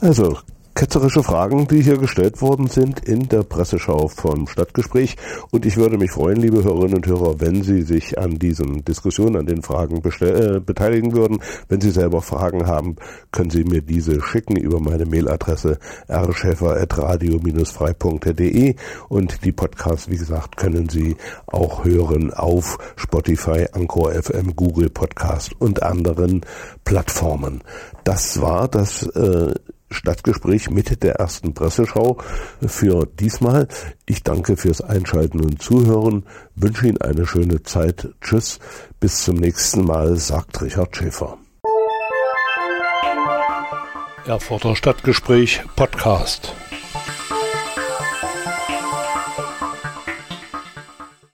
Also 0.00 0.36
ketzerische 0.74 1.22
Fragen, 1.22 1.68
die 1.68 1.82
hier 1.82 1.98
gestellt 1.98 2.40
worden 2.42 2.66
sind 2.66 2.98
in 3.00 3.28
der 3.28 3.44
Presseschau 3.44 4.08
vom 4.08 4.48
Stadtgespräch. 4.48 5.14
Und 5.52 5.64
ich 5.66 5.76
würde 5.76 5.98
mich 5.98 6.10
freuen, 6.10 6.38
liebe 6.38 6.64
Hörerinnen 6.64 6.96
und 6.96 7.06
Hörer, 7.06 7.40
wenn 7.40 7.62
Sie 7.62 7.82
sich 7.82 8.18
an 8.18 8.40
diesen 8.40 8.84
Diskussionen, 8.84 9.36
an 9.36 9.46
den 9.46 9.62
Fragen 9.62 10.02
äh, 10.04 10.58
beteiligen 10.60 11.14
würden. 11.14 11.38
Wenn 11.68 11.80
Sie 11.80 11.90
selber 11.90 12.22
Fragen 12.22 12.66
haben, 12.66 12.96
können 13.30 13.50
Sie 13.50 13.62
mir 13.62 13.82
diese 13.82 14.20
schicken 14.20 14.56
über 14.56 14.80
meine 14.80 15.06
Mailadresse 15.06 15.78
rschäfer.radio-frei.de 16.10 18.74
und 19.08 19.44
die 19.44 19.52
Podcasts, 19.52 20.10
wie 20.10 20.16
gesagt, 20.16 20.56
können 20.56 20.88
Sie 20.88 21.14
auch 21.46 21.84
hören 21.84 22.34
auf 22.34 22.78
Spotify, 22.96 23.66
Anchor 23.72 24.10
FM, 24.12 24.56
Google 24.56 24.90
Podcast 24.90 25.52
und 25.60 25.84
anderen 25.84 26.40
Plattformen. 26.84 27.62
Das 28.02 28.40
war 28.40 28.66
das 28.68 29.04
äh, 29.14 29.54
Stadtgespräch 29.94 30.70
mit 30.70 31.02
der 31.02 31.16
ersten 31.16 31.54
Presseschau 31.54 32.18
für 32.66 33.06
diesmal. 33.06 33.68
Ich 34.06 34.22
danke 34.22 34.56
fürs 34.56 34.80
Einschalten 34.80 35.40
und 35.40 35.62
Zuhören, 35.62 36.26
wünsche 36.54 36.88
Ihnen 36.88 37.00
eine 37.00 37.26
schöne 37.26 37.62
Zeit. 37.62 38.08
Tschüss, 38.20 38.58
bis 39.00 39.24
zum 39.24 39.36
nächsten 39.36 39.84
Mal, 39.84 40.16
sagt 40.16 40.60
Richard 40.60 40.96
Schäfer. 40.96 41.38
Erfurter 44.26 44.74
Stadtgespräch 44.74 45.62
Podcast. 45.76 46.54